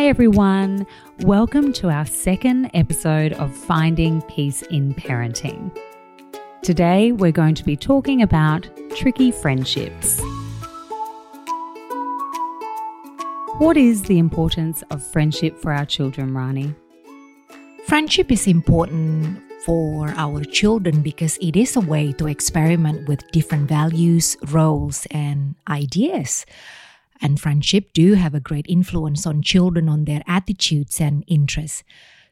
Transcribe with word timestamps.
Hi, 0.00 0.08
everyone. 0.08 0.86
Welcome 1.18 1.74
to 1.74 1.90
our 1.90 2.06
second 2.06 2.70
episode 2.72 3.34
of 3.34 3.54
Finding 3.54 4.22
Peace 4.22 4.62
in 4.62 4.94
Parenting. 4.94 5.76
Today, 6.62 7.12
we're 7.12 7.32
going 7.32 7.54
to 7.56 7.64
be 7.64 7.76
talking 7.76 8.22
about 8.22 8.66
tricky 8.96 9.30
friendships. 9.30 10.18
What 13.58 13.76
is 13.76 14.04
the 14.04 14.18
importance 14.18 14.82
of 14.90 15.04
friendship 15.04 15.58
for 15.58 15.70
our 15.70 15.84
children, 15.84 16.32
Rani? 16.32 16.74
Friendship 17.86 18.32
is 18.32 18.46
important 18.46 19.42
for 19.66 20.08
our 20.16 20.42
children 20.44 21.02
because 21.02 21.36
it 21.42 21.56
is 21.56 21.76
a 21.76 21.80
way 21.80 22.12
to 22.12 22.26
experiment 22.26 23.06
with 23.06 23.30
different 23.32 23.68
values, 23.68 24.38
roles, 24.48 25.06
and 25.10 25.56
ideas. 25.68 26.46
And 27.20 27.38
friendship 27.38 27.92
do 27.92 28.14
have 28.14 28.34
a 28.34 28.40
great 28.40 28.66
influence 28.68 29.26
on 29.26 29.42
children 29.42 29.88
on 29.88 30.04
their 30.04 30.22
attitudes 30.26 31.00
and 31.00 31.24
interests. 31.26 31.84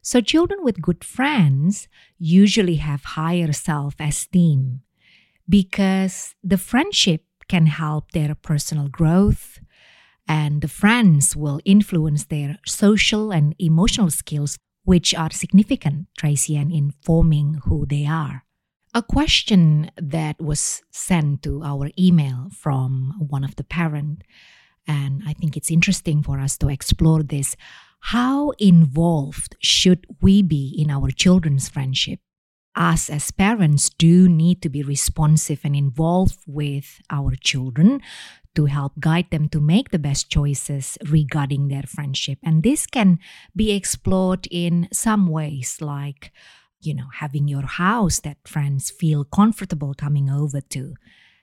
So 0.02 0.20
children 0.20 0.60
with 0.62 0.80
good 0.80 1.04
friends 1.04 1.88
usually 2.18 2.76
have 2.76 3.04
higher 3.04 3.52
self-esteem 3.52 4.80
because 5.48 6.34
the 6.42 6.58
friendship 6.58 7.24
can 7.48 7.66
help 7.66 8.12
their 8.12 8.34
personal 8.34 8.88
growth 8.88 9.58
and 10.26 10.60
the 10.60 10.68
friends 10.68 11.34
will 11.34 11.60
influence 11.64 12.26
their 12.26 12.58
social 12.66 13.30
and 13.30 13.54
emotional 13.58 14.10
skills 14.10 14.58
which 14.84 15.14
are 15.14 15.30
significant, 15.30 16.06
Tracy, 16.16 16.56
and 16.56 16.72
in 16.72 16.92
forming 17.02 17.60
who 17.64 17.86
they 17.86 18.06
are. 18.06 18.44
A 18.94 19.02
question 19.02 19.90
that 19.96 20.40
was 20.40 20.82
sent 20.90 21.42
to 21.42 21.62
our 21.62 21.90
email 21.98 22.48
from 22.50 23.14
one 23.18 23.44
of 23.44 23.56
the 23.56 23.64
parent, 23.64 24.22
and 24.88 25.22
I 25.26 25.34
think 25.34 25.56
it's 25.56 25.70
interesting 25.70 26.22
for 26.22 26.40
us 26.40 26.56
to 26.58 26.68
explore 26.68 27.22
this. 27.22 27.54
How 28.00 28.50
involved 28.58 29.56
should 29.60 30.06
we 30.22 30.42
be 30.42 30.74
in 30.76 30.90
our 30.90 31.10
children's 31.10 31.68
friendship? 31.68 32.20
Us 32.74 33.10
as 33.10 33.30
parents 33.30 33.90
do 33.90 34.28
need 34.28 34.62
to 34.62 34.68
be 34.68 34.82
responsive 34.82 35.60
and 35.64 35.74
involved 35.74 36.38
with 36.46 37.00
our 37.10 37.34
children 37.34 38.00
to 38.54 38.66
help 38.66 38.92
guide 39.00 39.30
them 39.30 39.48
to 39.48 39.60
make 39.60 39.90
the 39.90 39.98
best 39.98 40.30
choices 40.30 40.96
regarding 41.08 41.68
their 41.68 41.82
friendship. 41.82 42.38
And 42.42 42.62
this 42.62 42.86
can 42.86 43.18
be 43.54 43.72
explored 43.72 44.46
in 44.50 44.88
some 44.92 45.26
ways, 45.26 45.78
like, 45.80 46.32
you 46.80 46.94
know, 46.94 47.08
having 47.14 47.48
your 47.48 47.66
house 47.66 48.20
that 48.20 48.46
friends 48.46 48.90
feel 48.90 49.24
comfortable 49.24 49.94
coming 49.94 50.30
over 50.30 50.60
to. 50.60 50.94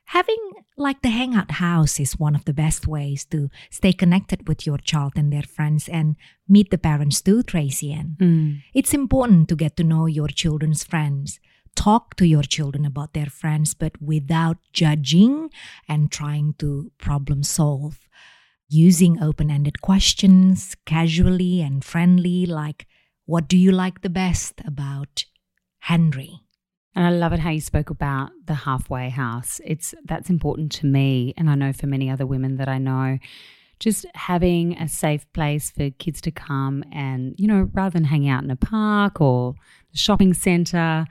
Having 0.10 0.52
like 0.78 1.02
the 1.02 1.10
hangout 1.10 1.52
house 1.52 2.00
is 2.00 2.20
one 2.20 2.36
of 2.36 2.46
the 2.46 2.54
best 2.54 2.88
ways 2.88 3.26
to 3.26 3.50
stay 3.72 3.92
connected 3.94 4.48
with 4.48 4.66
your 4.66 4.78
child 4.78 5.14
and 5.16 5.32
their 5.34 5.44
friends 5.44 5.88
and 5.90 6.16
meet 6.48 6.70
the 6.70 6.78
parents 6.78 7.22
too, 7.22 7.44
Tracy. 7.44 7.92
And 7.94 8.18
Mm. 8.18 8.62
it's 8.74 8.94
important 8.94 9.50
to 9.50 9.56
get 9.56 9.76
to 9.78 9.84
know 9.84 10.06
your 10.06 10.28
children's 10.28 10.84
friends. 10.84 11.40
Talk 11.76 12.16
to 12.18 12.26
your 12.26 12.44
children 12.44 12.86
about 12.86 13.14
their 13.14 13.26
friends, 13.30 13.74
but 13.74 14.02
without 14.02 14.58
judging 14.74 15.50
and 15.88 16.12
trying 16.12 16.54
to 16.60 16.92
problem 16.98 17.44
solve. 17.44 18.08
Using 18.70 19.22
open 19.22 19.52
ended 19.52 19.82
questions 19.82 20.76
casually 20.86 21.62
and 21.62 21.84
friendly, 21.84 22.46
like, 22.46 22.88
What 23.28 23.48
do 23.48 23.58
you 23.58 23.72
like 23.72 24.02
the 24.02 24.10
best 24.10 24.62
about 24.66 25.26
Henry? 25.80 26.45
And 26.96 27.06
I 27.06 27.10
love 27.10 27.34
it 27.34 27.40
how 27.40 27.50
you 27.50 27.60
spoke 27.60 27.90
about 27.90 28.32
the 28.46 28.54
halfway 28.54 29.10
house. 29.10 29.60
It's 29.66 29.94
that's 30.06 30.30
important 30.30 30.72
to 30.74 30.86
me, 30.86 31.34
and 31.38 31.50
I 31.50 31.56
know 31.56 31.74
for 31.74 31.88
many 31.88 32.10
other 32.10 32.26
women 32.26 32.56
that 32.58 32.70
I 32.70 32.78
know. 32.78 33.20
Just 33.82 34.06
having 34.16 34.78
a 34.78 34.88
safe 34.88 35.26
place 35.34 35.70
for 35.70 35.90
kids 35.90 36.22
to 36.22 36.32
come 36.32 36.86
and, 36.94 37.36
you 37.38 37.46
know, 37.46 37.70
rather 37.74 37.90
than 37.90 38.06
hang 38.06 38.30
out 38.30 38.42
in 38.42 38.50
a 38.50 38.56
park 38.56 39.20
or 39.20 39.56
the 39.92 39.98
shopping 39.98 40.34
center, 40.34 41.06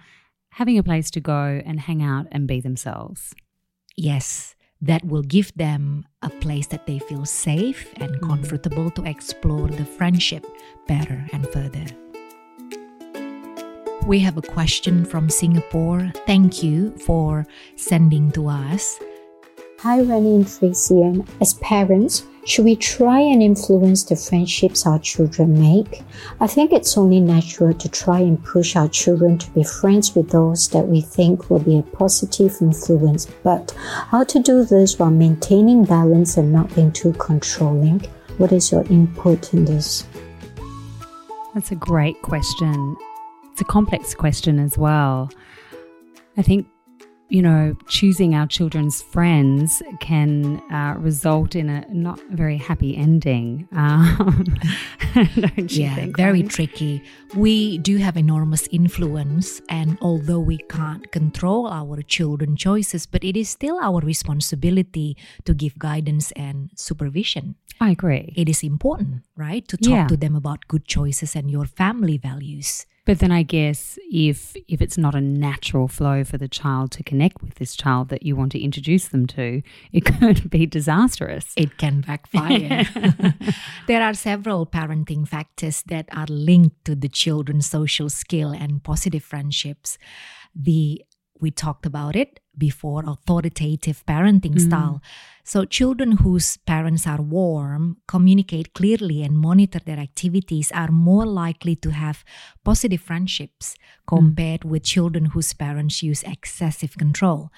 having 0.48 0.78
a 0.78 0.82
place 0.82 1.10
to 1.10 1.20
go 1.20 1.60
and 1.66 1.78
hang 1.80 2.02
out 2.02 2.26
and 2.32 2.48
be 2.48 2.62
themselves. 2.62 3.34
Yes, 3.96 4.56
that 4.80 5.04
will 5.04 5.22
give 5.22 5.52
them 5.56 6.06
a 6.22 6.30
place 6.30 6.66
that 6.68 6.86
they 6.86 6.98
feel 6.98 7.26
safe 7.26 7.92
and 7.96 8.12
Mhm. 8.14 8.28
comfortable 8.28 8.90
to 8.92 9.04
explore 9.04 9.68
the 9.68 9.84
friendship 9.84 10.46
better 10.86 11.28
and 11.34 11.46
further. 11.48 11.84
We 14.06 14.18
have 14.18 14.36
a 14.36 14.42
question 14.42 15.06
from 15.06 15.30
Singapore. 15.30 16.12
Thank 16.26 16.62
you 16.62 16.90
for 17.06 17.46
sending 17.76 18.30
to 18.32 18.48
us. 18.48 18.98
Hi, 19.78 20.02
Rennie 20.02 20.36
and 20.36 20.46
Tracy. 20.46 21.00
And 21.00 21.26
as 21.40 21.54
parents, 21.54 22.26
should 22.44 22.66
we 22.66 22.76
try 22.76 23.18
and 23.18 23.42
influence 23.42 24.04
the 24.04 24.14
friendships 24.14 24.86
our 24.86 24.98
children 24.98 25.58
make? 25.58 26.02
I 26.38 26.46
think 26.46 26.70
it's 26.70 26.98
only 26.98 27.18
natural 27.18 27.72
to 27.72 27.88
try 27.88 28.18
and 28.20 28.44
push 28.44 28.76
our 28.76 28.88
children 28.88 29.38
to 29.38 29.50
be 29.52 29.64
friends 29.64 30.14
with 30.14 30.28
those 30.28 30.68
that 30.68 30.86
we 30.86 31.00
think 31.00 31.48
will 31.48 31.60
be 31.60 31.78
a 31.78 31.82
positive 31.82 32.54
influence. 32.60 33.24
But 33.42 33.70
how 34.10 34.24
to 34.24 34.38
do 34.38 34.66
this 34.66 34.98
while 34.98 35.12
maintaining 35.12 35.86
balance 35.86 36.36
and 36.36 36.52
not 36.52 36.74
being 36.74 36.92
too 36.92 37.14
controlling? 37.14 38.00
What 38.36 38.52
is 38.52 38.70
your 38.70 38.84
input 38.90 39.54
in 39.54 39.64
this? 39.64 40.04
That's 41.54 41.72
a 41.72 41.76
great 41.76 42.20
question. 42.20 42.96
It's 43.54 43.60
a 43.60 43.64
complex 43.64 44.14
question 44.16 44.58
as 44.58 44.76
well. 44.76 45.30
I 46.36 46.42
think, 46.42 46.66
you 47.28 47.40
know, 47.40 47.76
choosing 47.86 48.34
our 48.34 48.48
children's 48.48 49.00
friends 49.00 49.80
can 50.00 50.58
uh, 50.72 50.96
result 50.98 51.54
in 51.54 51.70
a 51.70 51.86
not 51.88 52.18
very 52.32 52.56
happy 52.56 52.96
ending. 52.96 53.68
Um, 53.70 54.56
don't 55.36 55.70
you 55.70 55.84
yeah, 55.84 55.94
think? 55.94 56.16
very 56.16 56.42
tricky. 56.42 57.00
We 57.36 57.78
do 57.78 57.98
have 57.98 58.16
enormous 58.16 58.66
influence, 58.72 59.62
and 59.68 59.98
although 60.00 60.40
we 60.40 60.58
can't 60.68 61.06
control 61.12 61.68
our 61.68 62.02
children's 62.02 62.58
choices, 62.58 63.06
but 63.06 63.22
it 63.22 63.36
is 63.36 63.48
still 63.48 63.78
our 63.80 64.00
responsibility 64.00 65.16
to 65.44 65.54
give 65.54 65.78
guidance 65.78 66.32
and 66.32 66.70
supervision. 66.74 67.54
I 67.80 67.90
agree. 67.90 68.32
It 68.36 68.48
is 68.48 68.64
important, 68.64 69.22
right, 69.36 69.66
to 69.68 69.76
talk 69.76 69.90
Yeah. 69.92 70.06
to 70.08 70.16
them 70.16 70.34
about 70.34 70.66
good 70.66 70.86
choices 70.88 71.36
and 71.36 71.48
your 71.48 71.66
family 71.66 72.18
values. 72.18 72.84
But 73.06 73.18
then 73.18 73.30
I 73.30 73.42
guess 73.42 73.98
if 74.10 74.56
if 74.66 74.80
it's 74.80 74.96
not 74.96 75.14
a 75.14 75.20
natural 75.20 75.88
flow 75.88 76.24
for 76.24 76.38
the 76.38 76.48
child 76.48 76.90
to 76.92 77.02
connect 77.02 77.42
with 77.42 77.56
this 77.56 77.76
child 77.76 78.08
that 78.08 78.22
you 78.22 78.34
want 78.34 78.52
to 78.52 78.60
introduce 78.60 79.08
them 79.08 79.26
to, 79.28 79.62
it 79.92 80.04
could 80.20 80.50
be 80.50 80.66
disastrous. 80.66 81.52
It 81.56 81.76
can 81.76 82.00
backfire. 82.00 82.84
there 83.86 84.02
are 84.02 84.14
several 84.14 84.66
parenting 84.66 85.28
factors 85.28 85.82
that 85.86 86.08
are 86.12 86.26
linked 86.28 86.84
to 86.86 86.94
the 86.94 87.08
children's 87.08 87.68
social 87.68 88.08
skill 88.08 88.50
and 88.50 88.82
positive 88.82 89.22
friendships. 89.22 89.98
The 90.54 91.04
we 91.40 91.50
talked 91.50 91.84
about 91.86 92.14
it 92.16 92.40
before 92.56 93.02
authoritative 93.06 94.04
parenting 94.06 94.54
Mm. 94.54 94.60
style. 94.66 95.02
So 95.44 95.64
children 95.64 96.12
whose 96.22 96.56
parents 96.58 97.06
are 97.06 97.20
warm, 97.20 97.96
communicate 98.06 98.72
clearly 98.74 99.22
and 99.22 99.38
monitor 99.38 99.80
their 99.84 99.98
activities 99.98 100.70
are 100.72 100.90
more 100.92 101.26
likely 101.26 101.76
to 101.76 101.90
have 101.90 102.24
positive 102.64 103.00
friendships 103.02 103.74
compared 104.06 104.64
with 104.64 104.84
children 104.84 105.26
whose 105.26 105.52
parents 105.52 106.02
use 106.02 106.22
excessive 106.22 106.96
control. 106.96 107.50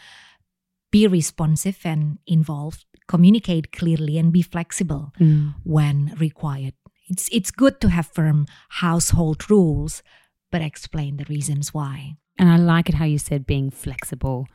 Be 0.91 1.07
responsive 1.07 1.79
and 1.85 2.19
involved, 2.27 2.85
communicate 3.09 3.71
clearly 3.73 4.17
and 4.19 4.33
be 4.33 4.43
flexible 4.43 5.13
Mm. 5.21 5.55
when 5.65 6.15
required. 6.19 6.75
It's 7.09 7.29
it's 7.31 7.51
good 7.53 7.81
to 7.83 7.89
have 7.91 8.07
firm 8.09 8.47
household 8.83 9.49
rules, 9.51 10.03
but 10.51 10.63
explain 10.63 11.19
the 11.19 11.25
reasons 11.29 11.75
why. 11.75 12.17
And 12.39 12.49
I 12.51 12.57
like 12.57 12.89
it 12.89 12.97
how 12.97 13.05
you 13.07 13.19
said 13.19 13.47
being 13.47 13.71
flexible 13.71 14.47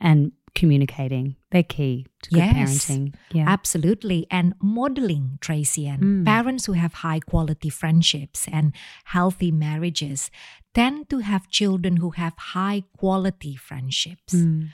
and 0.00 0.32
communicating. 0.54 1.36
They're 1.50 1.62
key 1.62 2.06
to 2.22 2.30
good 2.30 2.38
Yes. 2.38 2.86
parenting. 2.86 3.14
Yeah. 3.32 3.44
Absolutely. 3.48 4.26
And 4.30 4.54
modeling, 4.60 5.38
Tracy, 5.40 5.86
and 5.86 6.02
Mm. 6.02 6.24
parents 6.24 6.66
who 6.66 6.72
have 6.72 6.94
high 6.94 7.20
quality 7.20 7.68
friendships 7.68 8.48
and 8.48 8.72
healthy 9.04 9.52
marriages 9.52 10.30
tend 10.74 11.08
to 11.10 11.18
have 11.18 11.48
children 11.48 11.98
who 11.98 12.10
have 12.10 12.34
high 12.38 12.82
quality 12.96 13.54
friendships. 13.56 14.34
Mm. 14.34 14.68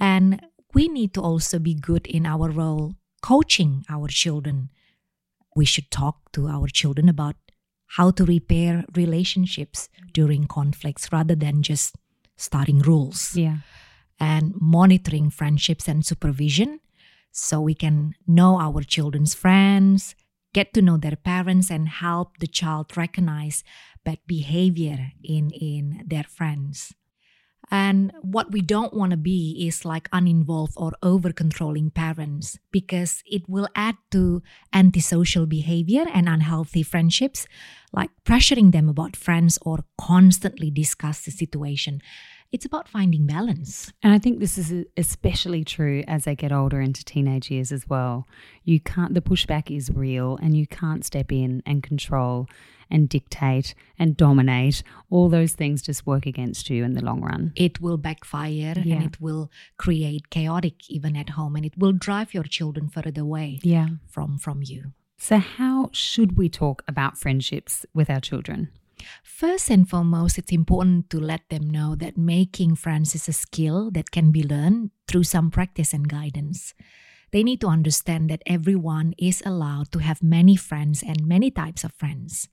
And 0.00 0.40
we 0.74 0.88
need 0.88 1.14
to 1.14 1.20
also 1.22 1.58
be 1.58 1.74
good 1.74 2.06
in 2.06 2.26
our 2.26 2.50
role 2.50 2.94
coaching 3.22 3.84
our 3.88 4.08
children. 4.08 4.68
We 5.54 5.64
should 5.64 5.90
talk 5.90 6.32
to 6.32 6.48
our 6.48 6.66
children 6.68 7.08
about 7.08 7.36
how 7.96 8.10
to 8.10 8.24
repair 8.24 8.84
relationships 8.96 9.88
during 10.12 10.46
conflicts 10.46 11.12
rather 11.12 11.34
than 11.34 11.62
just 11.62 11.94
starting 12.42 12.80
rules 12.80 13.36
Yeah. 13.36 13.58
and 14.20 14.54
monitoring 14.60 15.30
friendships 15.30 15.88
and 15.88 16.04
supervision 16.04 16.80
so 17.30 17.60
we 17.60 17.74
can 17.74 18.14
know 18.26 18.58
our 18.60 18.82
children's 18.82 19.34
friends, 19.34 20.14
get 20.52 20.74
to 20.74 20.82
know 20.82 20.98
their 20.98 21.16
parents, 21.16 21.70
and 21.70 21.88
help 21.88 22.28
the 22.38 22.46
child 22.46 22.94
recognize 22.96 23.64
bad 24.04 24.18
behavior 24.26 25.12
in, 25.24 25.50
in 25.50 26.04
their 26.06 26.24
friends. 26.24 26.92
And 27.70 28.12
what 28.20 28.52
we 28.52 28.60
don't 28.60 28.92
want 28.92 29.12
to 29.12 29.16
be 29.16 29.64
is 29.66 29.84
like 29.86 30.08
uninvolved 30.12 30.74
or 30.76 30.92
over 31.02 31.32
controlling 31.32 31.90
parents 31.90 32.58
because 32.70 33.22
it 33.24 33.48
will 33.48 33.68
add 33.74 33.96
to 34.10 34.42
antisocial 34.74 35.46
behavior 35.46 36.04
and 36.12 36.28
unhealthy 36.28 36.82
friendships, 36.82 37.46
like 37.92 38.10
pressuring 38.26 38.72
them 38.72 38.90
about 38.90 39.16
friends 39.16 39.58
or 39.62 39.84
constantly 39.96 40.70
discuss 40.70 41.24
the 41.24 41.30
situation. 41.30 42.02
It's 42.52 42.66
about 42.66 42.86
finding 42.86 43.26
balance. 43.26 43.92
And 44.02 44.12
I 44.12 44.18
think 44.18 44.38
this 44.38 44.58
is 44.58 44.84
especially 44.96 45.64
true 45.64 46.04
as 46.06 46.24
they 46.24 46.36
get 46.36 46.52
older 46.52 46.80
into 46.82 47.02
teenage 47.02 47.50
years 47.50 47.72
as 47.72 47.88
well. 47.88 48.28
You 48.62 48.78
can't, 48.78 49.14
the 49.14 49.22
pushback 49.22 49.74
is 49.74 49.90
real 49.90 50.38
and 50.42 50.54
you 50.54 50.66
can't 50.66 51.04
step 51.04 51.32
in 51.32 51.62
and 51.64 51.82
control 51.82 52.46
and 52.90 53.08
dictate 53.08 53.74
and 53.98 54.16
dominate, 54.16 54.82
all 55.08 55.30
those 55.30 55.54
things 55.54 55.80
just 55.80 56.06
work 56.06 56.26
against 56.26 56.68
you 56.68 56.84
in 56.84 56.92
the 56.92 57.02
long 57.02 57.22
run. 57.22 57.52
It 57.56 57.80
will 57.80 57.96
backfire 57.96 58.74
yeah. 58.76 58.96
and 58.96 59.04
it 59.04 59.18
will 59.18 59.50
create 59.78 60.28
chaotic 60.28 60.90
even 60.90 61.16
at 61.16 61.30
home 61.30 61.56
and 61.56 61.64
it 61.64 61.76
will 61.78 61.92
drive 61.92 62.34
your 62.34 62.44
children 62.44 62.90
further 62.90 63.18
away 63.18 63.60
yeah. 63.62 63.88
from 64.06 64.36
from 64.36 64.62
you. 64.62 64.92
So 65.16 65.38
how 65.38 65.88
should 65.92 66.36
we 66.36 66.48
talk 66.48 66.82
about 66.86 67.16
friendships 67.16 67.86
with 67.94 68.10
our 68.10 68.20
children? 68.20 68.70
First 69.22 69.70
and 69.70 69.88
foremost, 69.88 70.38
it's 70.38 70.52
important 70.52 71.10
to 71.10 71.20
let 71.20 71.48
them 71.48 71.68
know 71.68 71.94
that 71.96 72.16
making 72.16 72.76
friends 72.76 73.14
is 73.14 73.28
a 73.28 73.32
skill 73.32 73.90
that 73.92 74.10
can 74.10 74.32
be 74.32 74.42
learned 74.42 74.90
through 75.08 75.24
some 75.24 75.50
practice 75.50 75.92
and 75.92 76.08
guidance. 76.08 76.74
They 77.32 77.42
need 77.42 77.60
to 77.62 77.68
understand 77.68 78.28
that 78.30 78.42
everyone 78.46 79.14
is 79.18 79.42
allowed 79.44 79.90
to 79.92 80.00
have 80.00 80.22
many 80.22 80.54
friends 80.54 81.02
and 81.02 81.26
many 81.26 81.50
types 81.50 81.82
of 81.82 81.92
friends. 81.94 82.48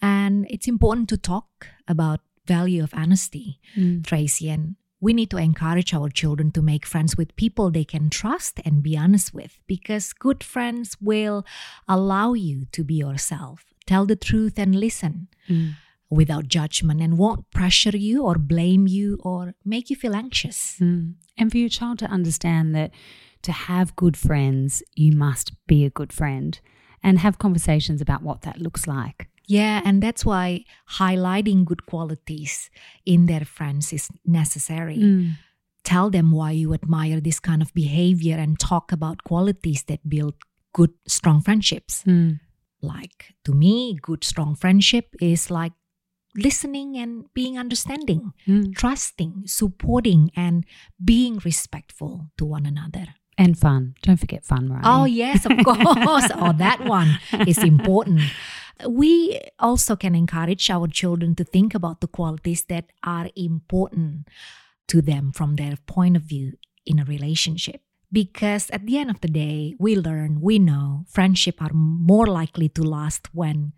And 0.00 0.46
it's 0.48 0.68
important 0.68 1.08
to 1.10 1.16
talk 1.16 1.68
about 1.86 2.20
value 2.46 2.82
of 2.82 2.94
honesty, 2.94 3.60
mm. 3.76 4.04
Tracy. 4.04 4.48
And 4.48 4.76
we 5.00 5.12
need 5.12 5.30
to 5.30 5.36
encourage 5.36 5.94
our 5.94 6.08
children 6.08 6.50
to 6.52 6.62
make 6.62 6.86
friends 6.86 7.16
with 7.16 7.36
people 7.36 7.70
they 7.70 7.84
can 7.84 8.10
trust 8.10 8.60
and 8.64 8.82
be 8.82 8.96
honest 8.96 9.32
with 9.32 9.60
because 9.66 10.12
good 10.12 10.42
friends 10.42 10.96
will 11.00 11.44
allow 11.86 12.32
you 12.32 12.66
to 12.72 12.82
be 12.82 12.94
yourself, 12.94 13.74
tell 13.88 14.06
the 14.06 14.16
truth 14.16 14.58
and 14.58 14.74
listen. 14.74 15.28
Mm. 15.48 15.74
Without 16.10 16.48
judgment 16.48 17.02
and 17.02 17.18
won't 17.18 17.50
pressure 17.50 17.94
you 17.94 18.24
or 18.24 18.36
blame 18.36 18.86
you 18.86 19.18
or 19.22 19.52
make 19.62 19.90
you 19.90 19.96
feel 19.96 20.14
anxious. 20.14 20.76
Mm. 20.80 21.16
And 21.36 21.50
for 21.52 21.58
your 21.58 21.68
child 21.68 21.98
to 21.98 22.06
understand 22.06 22.74
that 22.74 22.92
to 23.42 23.52
have 23.52 23.94
good 23.94 24.16
friends, 24.16 24.82
you 24.94 25.12
must 25.12 25.52
be 25.66 25.84
a 25.84 25.90
good 25.90 26.12
friend 26.12 26.58
and 27.02 27.18
have 27.18 27.38
conversations 27.38 28.00
about 28.00 28.22
what 28.22 28.40
that 28.42 28.58
looks 28.58 28.86
like. 28.86 29.28
Yeah, 29.46 29.80
and 29.84 30.02
that's 30.02 30.24
why 30.24 30.64
highlighting 30.98 31.64
good 31.64 31.86
qualities 31.86 32.70
in 33.06 33.26
their 33.26 33.44
friends 33.44 33.92
is 33.92 34.08
necessary. 34.26 34.98
Mm. 34.98 35.36
Tell 35.84 36.10
them 36.10 36.32
why 36.32 36.50
you 36.50 36.74
admire 36.74 37.20
this 37.20 37.40
kind 37.40 37.62
of 37.62 37.72
behavior 37.72 38.36
and 38.36 38.58
talk 38.58 38.92
about 38.92 39.24
qualities 39.24 39.84
that 39.84 40.06
build 40.06 40.34
good, 40.74 40.92
strong 41.06 41.40
friendships. 41.40 42.04
Mm. 42.04 42.40
Like 42.80 43.34
to 43.44 43.52
me, 43.52 43.98
good, 44.00 44.24
strong 44.24 44.54
friendship 44.54 45.14
is 45.20 45.50
like 45.50 45.72
listening 46.34 46.96
and 46.96 47.32
being 47.34 47.58
understanding, 47.58 48.32
mm. 48.46 48.74
trusting, 48.76 49.42
supporting, 49.46 50.30
and 50.36 50.64
being 51.02 51.40
respectful 51.44 52.30
to 52.38 52.44
one 52.44 52.66
another. 52.66 53.06
And 53.36 53.56
fun. 53.56 53.94
Don't 54.02 54.16
forget 54.16 54.44
fun, 54.44 54.68
right? 54.68 54.82
Oh, 54.84 55.04
yes, 55.04 55.46
of 55.46 55.52
course. 55.64 55.78
oh, 56.34 56.52
that 56.58 56.84
one 56.84 57.18
is 57.46 57.58
important 57.58 58.22
we 58.86 59.40
also 59.58 59.96
can 59.96 60.14
encourage 60.14 60.70
our 60.70 60.86
children 60.86 61.34
to 61.36 61.44
think 61.44 61.74
about 61.74 62.00
the 62.00 62.06
qualities 62.06 62.64
that 62.64 62.86
are 63.02 63.28
important 63.34 64.28
to 64.86 65.02
them 65.02 65.32
from 65.32 65.56
their 65.56 65.76
point 65.86 66.16
of 66.16 66.22
view 66.22 66.52
in 66.86 66.98
a 66.98 67.04
relationship. 67.04 67.82
Because 68.10 68.70
at 68.70 68.86
the 68.86 68.96
end 68.98 69.10
of 69.10 69.20
the 69.20 69.28
day, 69.28 69.74
we 69.78 69.94
learn, 69.96 70.40
we 70.40 70.58
know 70.58 71.04
friendship 71.08 71.60
are 71.60 71.72
more 71.72 72.26
likely 72.26 72.68
to 72.70 72.82
last 72.82 73.34
when 73.34 73.72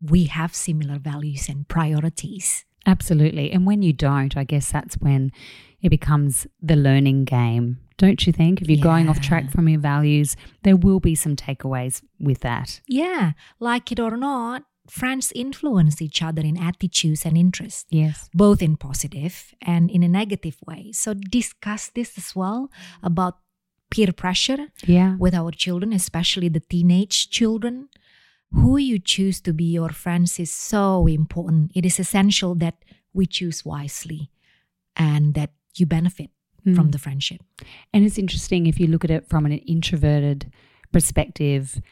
we 0.00 0.24
have 0.24 0.54
similar 0.54 0.98
values 0.98 1.48
and 1.48 1.68
priorities. 1.68 2.64
Absolutely. 2.86 3.52
And 3.52 3.66
when 3.66 3.82
you 3.82 3.92
don't, 3.92 4.36
I 4.36 4.44
guess 4.44 4.70
that's 4.70 4.96
when 4.96 5.30
it 5.80 5.90
becomes 5.90 6.46
the 6.60 6.76
learning 6.76 7.24
game 7.24 7.78
don't 7.98 8.24
you 8.26 8.32
think? 8.32 8.62
If 8.62 8.68
you're 8.68 8.78
yeah. 8.78 8.84
going 8.84 9.08
off 9.08 9.20
track 9.20 9.50
from 9.50 9.68
your 9.68 9.80
values, 9.80 10.36
there 10.62 10.76
will 10.76 11.00
be 11.00 11.14
some 11.14 11.36
takeaways 11.36 12.00
with 12.18 12.40
that. 12.40 12.80
Yeah, 12.86 13.32
like 13.58 13.92
it 13.92 13.98
or 13.98 14.16
not, 14.16 14.62
friends 14.88 15.32
influence 15.34 16.00
each 16.00 16.22
other 16.22 16.42
in 16.42 16.56
attitudes 16.56 17.26
and 17.26 17.36
interests. 17.36 17.86
Yes. 17.90 18.30
Both 18.32 18.62
in 18.62 18.76
positive 18.76 19.52
and 19.60 19.90
in 19.90 20.02
a 20.04 20.08
negative 20.08 20.58
way. 20.64 20.92
So 20.92 21.12
discuss 21.12 21.88
this 21.88 22.16
as 22.16 22.34
well 22.34 22.70
about 23.02 23.38
peer 23.90 24.12
pressure 24.12 24.68
yeah. 24.86 25.16
with 25.16 25.34
our 25.34 25.50
children, 25.50 25.92
especially 25.92 26.48
the 26.48 26.60
teenage 26.60 27.30
children. 27.30 27.88
Who 28.52 28.78
you 28.78 28.98
choose 28.98 29.42
to 29.42 29.52
be 29.52 29.64
your 29.64 29.90
friends 29.90 30.38
is 30.40 30.50
so 30.50 31.06
important. 31.06 31.72
It 31.74 31.84
is 31.84 32.00
essential 32.00 32.54
that 32.56 32.76
we 33.12 33.26
choose 33.26 33.62
wisely 33.64 34.30
and 34.96 35.34
that 35.34 35.50
you 35.76 35.84
benefit 35.84 36.30
mm. 36.66 36.74
from 36.74 36.90
the 36.92 36.98
friendship. 36.98 37.42
And 37.92 38.06
it's 38.06 38.18
interesting 38.18 38.66
if 38.66 38.80
you 38.80 38.86
look 38.86 39.04
at 39.04 39.10
it 39.10 39.28
from 39.28 39.44
an 39.44 39.52
introverted 39.52 40.50
perspective 40.92 41.82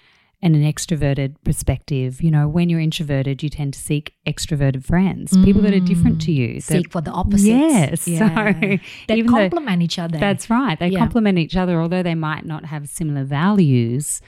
and 0.42 0.54
an 0.54 0.62
extroverted 0.62 1.36
perspective. 1.44 2.22
You 2.22 2.30
know, 2.30 2.48
when 2.48 2.68
you're 2.68 2.80
introverted, 2.80 3.42
you 3.42 3.48
tend 3.48 3.74
to 3.74 3.80
seek 3.80 4.14
extroverted 4.26 4.84
friends, 4.84 5.32
mm. 5.32 5.44
people 5.44 5.62
that 5.62 5.72
are 5.72 5.80
different 5.80 6.20
to 6.22 6.32
you. 6.32 6.60
Seek 6.60 6.92
for 6.92 7.00
the 7.00 7.10
opposites. 7.10 7.46
Yes. 7.46 8.06
Yeah. 8.16 8.52
So 8.60 8.78
they 9.08 9.22
complement 9.22 9.82
each 9.82 9.98
other. 9.98 10.18
That's 10.18 10.48
right. 10.48 10.78
They 10.78 10.88
yeah. 10.88 10.98
complement 10.98 11.38
each 11.38 11.56
other, 11.56 11.80
although 11.80 12.02
they 12.02 12.14
might 12.14 12.44
not 12.44 12.66
have 12.66 12.88
similar 12.88 13.24
values. 13.24 14.20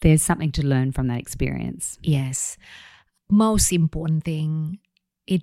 There's 0.00 0.22
something 0.22 0.52
to 0.52 0.66
learn 0.66 0.92
from 0.92 1.08
that 1.08 1.18
experience. 1.18 1.98
Yes. 2.02 2.56
Most 3.30 3.72
important 3.72 4.24
thing, 4.24 4.78
it 5.26 5.42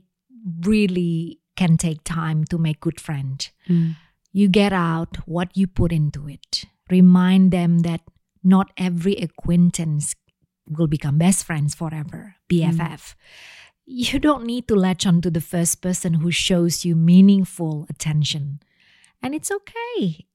really 0.65 1.39
can 1.55 1.77
take 1.77 2.03
time 2.03 2.43
to 2.45 2.57
make 2.57 2.79
good 2.79 2.99
friends. 2.99 3.51
Mm. 3.69 3.95
You 4.31 4.47
get 4.47 4.73
out 4.73 5.17
what 5.25 5.55
you 5.55 5.67
put 5.67 5.91
into 5.91 6.27
it. 6.27 6.65
Remind 6.89 7.51
them 7.51 7.79
that 7.79 8.01
not 8.43 8.71
every 8.77 9.15
acquaintance 9.15 10.15
will 10.67 10.87
become 10.87 11.17
best 11.17 11.43
friends 11.43 11.75
forever, 11.75 12.35
BFF. 12.51 12.77
Mm. 12.77 13.15
You 13.85 14.19
don't 14.19 14.45
need 14.45 14.67
to 14.67 14.75
latch 14.75 15.05
on 15.05 15.21
to 15.21 15.29
the 15.29 15.41
first 15.41 15.81
person 15.81 16.15
who 16.15 16.31
shows 16.31 16.85
you 16.85 16.95
meaningful 16.95 17.85
attention. 17.89 18.61
And 19.21 19.35
it's 19.35 19.51
okay 19.51 20.27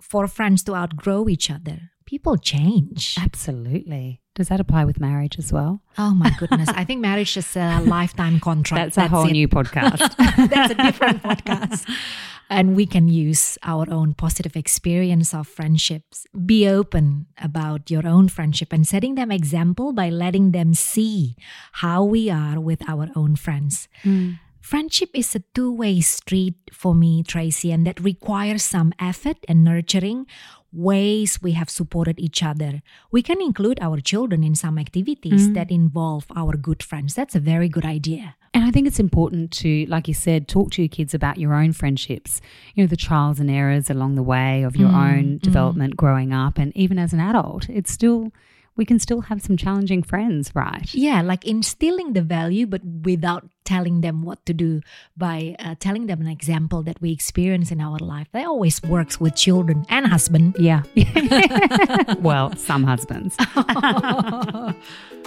for 0.00 0.26
friends 0.26 0.62
to 0.64 0.74
outgrow 0.74 1.28
each 1.28 1.50
other. 1.50 1.90
People 2.06 2.36
change. 2.36 3.16
Absolutely. 3.18 4.20
Does 4.34 4.48
that 4.48 4.58
apply 4.60 4.84
with 4.84 5.00
marriage 5.00 5.38
as 5.38 5.52
well? 5.52 5.82
Oh 5.96 6.12
my 6.12 6.30
goodness. 6.38 6.68
I 6.70 6.84
think 6.84 7.00
marriage 7.00 7.36
is 7.36 7.56
a 7.56 7.80
lifetime 7.80 8.40
contract. 8.40 8.82
That's, 8.84 8.96
That's 8.96 9.12
a 9.12 9.16
whole 9.16 9.28
it. 9.28 9.32
new 9.32 9.48
podcast. 9.48 9.98
That's 10.50 10.72
a 10.72 10.74
different 10.74 11.22
podcast 11.22 11.88
and 12.50 12.76
we 12.76 12.86
can 12.86 13.08
use 13.08 13.58
our 13.62 13.86
own 13.90 14.14
positive 14.14 14.56
experience 14.56 15.34
of 15.34 15.48
friendships. 15.48 16.26
Be 16.46 16.68
open 16.68 17.26
about 17.42 17.90
your 17.90 18.06
own 18.06 18.28
friendship 18.28 18.72
and 18.72 18.86
setting 18.86 19.14
them 19.14 19.32
example 19.32 19.92
by 19.92 20.10
letting 20.10 20.52
them 20.52 20.74
see 20.74 21.36
how 21.72 22.04
we 22.04 22.30
are 22.30 22.60
with 22.60 22.88
our 22.88 23.08
own 23.16 23.36
friends. 23.36 23.88
Mm. 24.02 24.38
Friendship 24.60 25.10
is 25.12 25.34
a 25.34 25.42
two 25.54 25.72
way 25.72 26.00
street 26.00 26.56
for 26.72 26.94
me, 26.94 27.22
Tracy, 27.22 27.70
and 27.70 27.86
that 27.86 28.00
requires 28.00 28.62
some 28.62 28.94
effort 28.98 29.36
and 29.46 29.62
nurturing 29.62 30.26
ways 30.72 31.40
we 31.42 31.52
have 31.52 31.70
supported 31.70 32.18
each 32.18 32.42
other. 32.42 32.82
We 33.10 33.22
can 33.22 33.40
include 33.40 33.78
our 33.80 34.00
children 34.00 34.42
in 34.42 34.54
some 34.54 34.78
activities 34.78 35.48
mm. 35.48 35.54
that 35.54 35.70
involve 35.70 36.26
our 36.34 36.56
good 36.56 36.82
friends. 36.82 37.14
That's 37.14 37.34
a 37.36 37.40
very 37.40 37.68
good 37.68 37.84
idea. 37.84 38.36
And 38.64 38.70
I 38.70 38.72
think 38.72 38.86
it's 38.86 38.98
important 38.98 39.50
to, 39.58 39.84
like 39.90 40.08
you 40.08 40.14
said, 40.14 40.48
talk 40.48 40.70
to 40.70 40.80
your 40.80 40.88
kids 40.88 41.12
about 41.12 41.36
your 41.36 41.52
own 41.52 41.74
friendships, 41.74 42.40
you 42.74 42.82
know, 42.82 42.88
the 42.88 42.96
trials 42.96 43.38
and 43.38 43.50
errors 43.50 43.90
along 43.90 44.14
the 44.14 44.22
way 44.22 44.62
of 44.62 44.74
your 44.74 44.88
mm, 44.88 44.94
own 44.94 45.24
mm. 45.24 45.42
development 45.42 45.98
growing 45.98 46.32
up. 46.32 46.56
And 46.56 46.74
even 46.74 46.98
as 46.98 47.12
an 47.12 47.20
adult, 47.20 47.68
it's 47.68 47.92
still, 47.92 48.32
we 48.74 48.86
can 48.86 48.98
still 48.98 49.20
have 49.20 49.42
some 49.42 49.58
challenging 49.58 50.02
friends, 50.02 50.50
right? 50.54 50.94
Yeah, 50.94 51.20
like 51.20 51.44
instilling 51.44 52.14
the 52.14 52.22
value, 52.22 52.66
but 52.66 52.80
without 52.82 53.46
telling 53.64 54.00
them 54.00 54.22
what 54.22 54.46
to 54.46 54.54
do 54.54 54.80
by 55.14 55.56
uh, 55.58 55.74
telling 55.78 56.06
them 56.06 56.22
an 56.22 56.28
example 56.28 56.82
that 56.84 57.02
we 57.02 57.12
experience 57.12 57.70
in 57.70 57.82
our 57.82 57.98
life. 57.98 58.28
That 58.32 58.46
always 58.46 58.82
works 58.82 59.20
with 59.20 59.36
children 59.36 59.84
and 59.90 60.06
husband. 60.06 60.56
Yeah. 60.58 60.84
well, 62.20 62.56
some 62.56 62.84
husbands. 62.84 63.36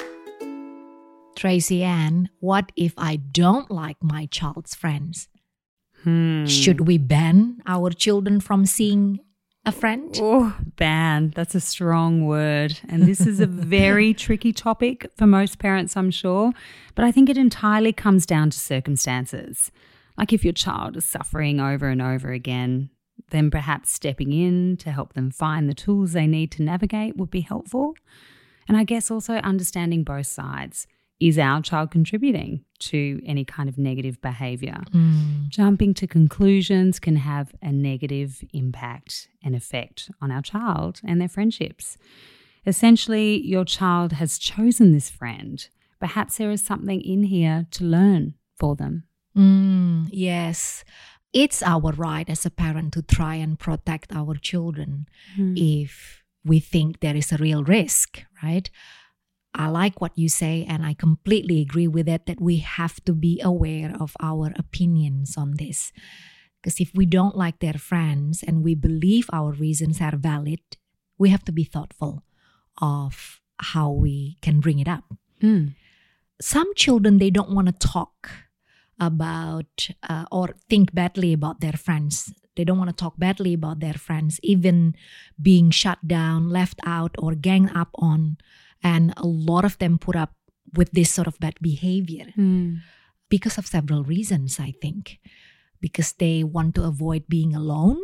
Tracy 1.38 1.84
Ann, 1.84 2.30
what 2.40 2.72
if 2.76 2.96
I 2.98 3.18
don't 3.18 3.70
like 3.70 3.98
my 4.02 4.26
child's 4.26 4.74
friends? 4.74 5.28
Hmm. 6.04 6.46
Should 6.46 6.88
we 6.88 6.98
ban 6.98 7.62
our 7.68 7.92
children 7.92 8.40
from 8.40 8.66
seeing 8.66 9.20
a 9.64 9.72
friend? 9.72 10.18
Oh, 10.20 10.58
ban. 10.78 11.34
That's 11.36 11.54
a 11.54 11.60
strong 11.60 12.26
word. 12.26 12.80
And 12.90 13.04
this 13.04 13.22
is 13.22 13.40
a 13.40 13.46
very 13.46 14.16
tricky 14.16 14.52
topic 14.52 15.12
for 15.16 15.28
most 15.28 15.60
parents, 15.60 15.96
I'm 15.96 16.10
sure. 16.10 16.54
But 16.96 17.06
I 17.06 17.12
think 17.12 17.30
it 17.30 17.38
entirely 17.38 17.94
comes 17.94 18.26
down 18.26 18.50
to 18.50 18.58
circumstances. 18.58 19.72
Like 20.18 20.34
if 20.34 20.44
your 20.44 20.54
child 20.54 20.98
is 20.98 21.06
suffering 21.06 21.60
over 21.60 21.88
and 21.88 22.02
over 22.02 22.32
again, 22.32 22.90
then 23.30 23.52
perhaps 23.52 23.92
stepping 23.92 24.34
in 24.34 24.76
to 24.78 24.92
help 24.92 25.14
them 25.14 25.30
find 25.30 25.70
the 25.70 25.76
tools 25.76 26.14
they 26.14 26.26
need 26.26 26.52
to 26.54 26.64
navigate 26.64 27.16
would 27.16 27.30
be 27.30 27.42
helpful. 27.42 27.94
And 28.68 28.76
I 28.76 28.84
guess 28.84 29.12
also 29.12 29.36
understanding 29.36 30.04
both 30.04 30.26
sides. 30.26 30.88
Is 31.20 31.40
our 31.40 31.62
child 31.62 31.90
contributing 31.90 32.64
to 32.80 33.20
any 33.26 33.44
kind 33.44 33.68
of 33.70 33.78
negative 33.78 34.22
behavior? 34.22 34.84
Mm. 34.92 35.50
Jumping 35.50 35.96
to 35.96 36.06
conclusions 36.08 37.00
can 37.00 37.16
have 37.16 37.56
a 37.62 37.72
negative 37.72 38.44
impact 38.54 39.28
and 39.44 39.56
effect 39.56 40.12
on 40.22 40.32
our 40.32 40.44
child 40.44 41.02
and 41.04 41.20
their 41.20 41.28
friendships. 41.28 41.98
Essentially, 42.68 43.42
your 43.44 43.66
child 43.66 44.14
has 44.14 44.38
chosen 44.38 44.92
this 44.92 45.10
friend. 45.10 45.68
Perhaps 46.00 46.38
there 46.38 46.52
is 46.52 46.62
something 46.64 47.02
in 47.02 47.24
here 47.24 47.66
to 47.72 47.84
learn 47.84 48.36
for 48.56 48.76
them. 48.76 49.06
Mm, 49.36 50.10
yes. 50.12 50.84
It's 51.34 51.64
our 51.64 51.92
right 51.94 52.30
as 52.30 52.46
a 52.46 52.52
parent 52.52 52.94
to 52.94 53.02
try 53.02 53.36
and 53.36 53.58
protect 53.58 54.14
our 54.14 54.36
children 54.36 55.08
if 55.38 56.24
we 56.44 56.60
think 56.60 57.00
there 57.00 57.16
is 57.16 57.32
a 57.32 57.38
real 57.38 57.64
risk, 57.64 58.24
right? 58.44 58.70
I 59.54 59.70
like 59.70 60.00
what 60.02 60.18
you 60.18 60.30
say, 60.30 60.66
and 60.68 60.86
I 60.86 60.94
completely 60.94 61.62
agree 61.62 61.88
with 61.88 62.08
it 62.08 62.26
that 62.28 62.40
we 62.40 62.58
have 62.58 63.04
to 63.06 63.14
be 63.14 63.42
aware 63.44 63.94
of 64.00 64.16
our 64.20 64.54
opinions 64.56 65.36
on 65.38 65.56
this. 65.58 65.92
Because 66.62 66.80
if 66.80 66.92
we 66.94 67.06
don't 67.06 67.36
like 67.36 67.60
their 67.60 67.74
friends 67.74 68.44
and 68.44 68.64
we 68.64 68.76
believe 68.76 69.30
our 69.32 69.52
reasons 69.52 70.02
are 70.02 70.16
valid, 70.16 70.60
we 71.18 71.30
have 71.30 71.44
to 71.46 71.52
be 71.52 71.64
thoughtful 71.64 72.24
of 72.82 73.42
how 73.60 73.92
we 73.92 74.38
can 74.42 74.60
bring 74.60 74.80
it 74.80 74.88
up. 74.88 75.04
Mm. 75.42 75.76
Some 76.40 76.74
children, 76.76 77.18
they 77.18 77.32
don't 77.32 77.52
want 77.52 77.68
to 77.68 77.88
talk 77.88 78.30
about 79.00 79.90
uh, 80.08 80.26
or 80.32 80.56
think 80.70 80.94
badly 80.94 81.34
about 81.34 81.62
their 81.62 81.74
friends. 81.74 82.34
They 82.56 82.64
don't 82.64 82.78
want 82.78 82.90
to 82.90 82.96
talk 82.96 83.18
badly 83.18 83.54
about 83.54 83.80
their 83.80 83.94
friends, 83.94 84.40
even 84.42 84.96
being 85.40 85.70
shut 85.70 86.08
down, 86.08 86.50
left 86.50 86.80
out, 86.86 87.16
or 87.18 87.36
ganged 87.36 87.72
up 87.76 87.90
on. 87.96 88.38
And 88.84 89.14
a 89.18 89.26
lot 89.28 89.66
of 89.66 89.78
them 89.78 89.98
put 89.98 90.16
up 90.16 90.34
with 90.74 90.92
this 90.92 91.12
sort 91.12 91.28
of 91.28 91.40
bad 91.40 91.56
behavior 91.62 92.28
Mm. 92.38 92.80
because 93.30 93.58
of 93.58 93.66
several 93.68 94.04
reasons, 94.04 94.60
I 94.60 94.72
think. 94.82 95.20
Because 95.82 96.14
they 96.14 96.44
want 96.44 96.76
to 96.76 96.84
avoid 96.84 97.28
being 97.28 97.56
alone. 97.56 98.00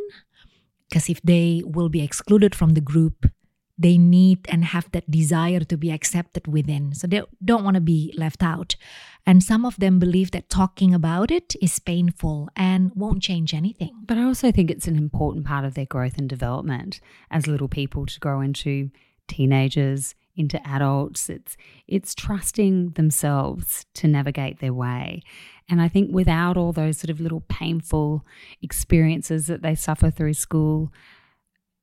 Because 0.89 1.09
if 1.09 1.21
they 1.21 1.61
will 1.65 1.89
be 1.89 2.01
excluded 2.03 2.53
from 2.55 2.73
the 2.73 2.81
group, 2.81 3.29
they 3.77 3.97
need 3.97 4.45
and 4.49 4.65
have 4.65 4.91
that 4.91 5.09
desire 5.09 5.61
to 5.61 5.77
be 5.77 5.91
accepted 5.91 6.45
within. 6.47 6.93
So 6.93 7.07
they 7.07 7.23
don't 7.43 7.63
want 7.63 7.75
to 7.75 7.81
be 7.81 8.13
left 8.15 8.43
out. 8.43 8.75
And 9.25 9.41
some 9.43 9.65
of 9.65 9.77
them 9.77 9.97
believe 9.97 10.29
that 10.31 10.49
talking 10.49 10.93
about 10.93 11.31
it 11.31 11.55
is 11.61 11.79
painful 11.79 12.49
and 12.55 12.91
won't 12.93 13.23
change 13.23 13.53
anything. 13.53 13.93
But 14.05 14.17
I 14.17 14.23
also 14.23 14.51
think 14.51 14.69
it's 14.69 14.87
an 14.87 14.97
important 14.97 15.45
part 15.45 15.65
of 15.65 15.73
their 15.73 15.87
growth 15.87 16.17
and 16.19 16.29
development 16.29 17.01
as 17.31 17.47
little 17.47 17.67
people 17.69 18.05
to 18.05 18.19
grow 18.19 18.41
into 18.41 18.91
teenagers, 19.27 20.13
into 20.35 20.65
adults. 20.67 21.29
It's 21.29 21.55
it's 21.87 22.15
trusting 22.15 22.91
themselves 22.91 23.85
to 23.95 24.07
navigate 24.07 24.59
their 24.59 24.73
way. 24.73 25.21
And 25.69 25.81
I 25.81 25.87
think 25.87 26.11
without 26.11 26.57
all 26.57 26.73
those 26.73 26.97
sort 26.97 27.09
of 27.09 27.19
little 27.19 27.41
painful 27.41 28.25
experiences 28.61 29.47
that 29.47 29.61
they 29.61 29.75
suffer 29.75 30.09
through 30.09 30.33
school, 30.33 30.91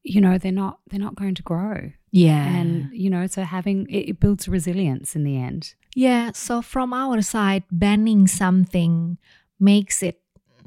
you 0.02 0.20
know, 0.20 0.38
they're 0.38 0.52
not 0.52 0.80
they're 0.90 1.00
not 1.00 1.16
going 1.16 1.34
to 1.34 1.42
grow. 1.42 1.92
Yeah. 2.10 2.46
And 2.46 2.90
you 2.92 3.10
know, 3.10 3.26
so 3.26 3.42
having 3.42 3.86
it, 3.88 4.10
it 4.10 4.20
builds 4.20 4.48
resilience 4.48 5.14
in 5.14 5.24
the 5.24 5.36
end. 5.36 5.74
Yeah, 5.94 6.30
so 6.32 6.62
from 6.62 6.92
our 6.92 7.20
side, 7.20 7.64
banning 7.70 8.26
something 8.28 9.18
makes 9.58 10.02
it 10.02 10.20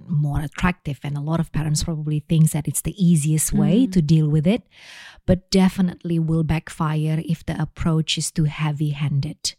more 0.08 0.42
attractive 0.42 1.00
and 1.04 1.18
a 1.18 1.22
lot 1.22 1.40
of 1.40 1.52
parents 1.52 1.84
probably 1.84 2.20
thinks 2.20 2.54
that 2.54 2.68
it's 2.68 2.82
the 2.82 2.96
easiest 3.04 3.54
way 3.54 3.86
mm. 3.88 3.92
to 3.92 4.02
deal 4.02 4.30
with 4.30 4.46
it 4.48 4.64
but 5.26 5.50
definitely 5.52 6.20
will 6.20 6.44
backfire 6.44 7.22
if 7.26 7.46
the 7.46 7.60
approach 7.62 8.18
is 8.18 8.32
too 8.32 8.44
heavy-handed 8.46 9.56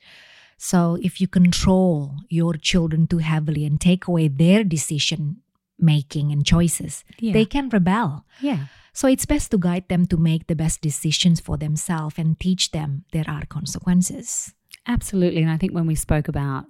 so 0.56 0.96
if 1.02 1.20
you 1.20 1.26
control 1.28 2.14
your 2.28 2.54
children 2.54 3.06
too 3.06 3.18
heavily 3.18 3.64
and 3.64 3.80
take 3.80 4.06
away 4.06 4.28
their 4.28 4.64
decision 4.64 5.38
making 5.78 6.30
and 6.30 6.46
choices 6.46 7.04
Yeah. 7.18 7.32
they 7.32 7.44
can 7.44 7.68
rebel 7.68 8.24
Yeah. 8.40 8.66
so 8.92 9.08
it's 9.08 9.26
best 9.26 9.50
to 9.50 9.58
guide 9.58 9.88
them 9.88 10.06
to 10.06 10.16
make 10.16 10.46
the 10.46 10.54
best 10.54 10.80
decisions 10.80 11.40
for 11.40 11.56
themselves 11.56 12.14
and 12.18 12.38
teach 12.38 12.70
them 12.70 13.04
there 13.12 13.28
are 13.28 13.44
consequences 13.46 14.54
Absolutely. 14.86 15.40
And 15.40 15.50
I 15.50 15.56
think 15.56 15.72
when 15.72 15.86
we 15.86 15.94
spoke 15.94 16.28
about 16.28 16.66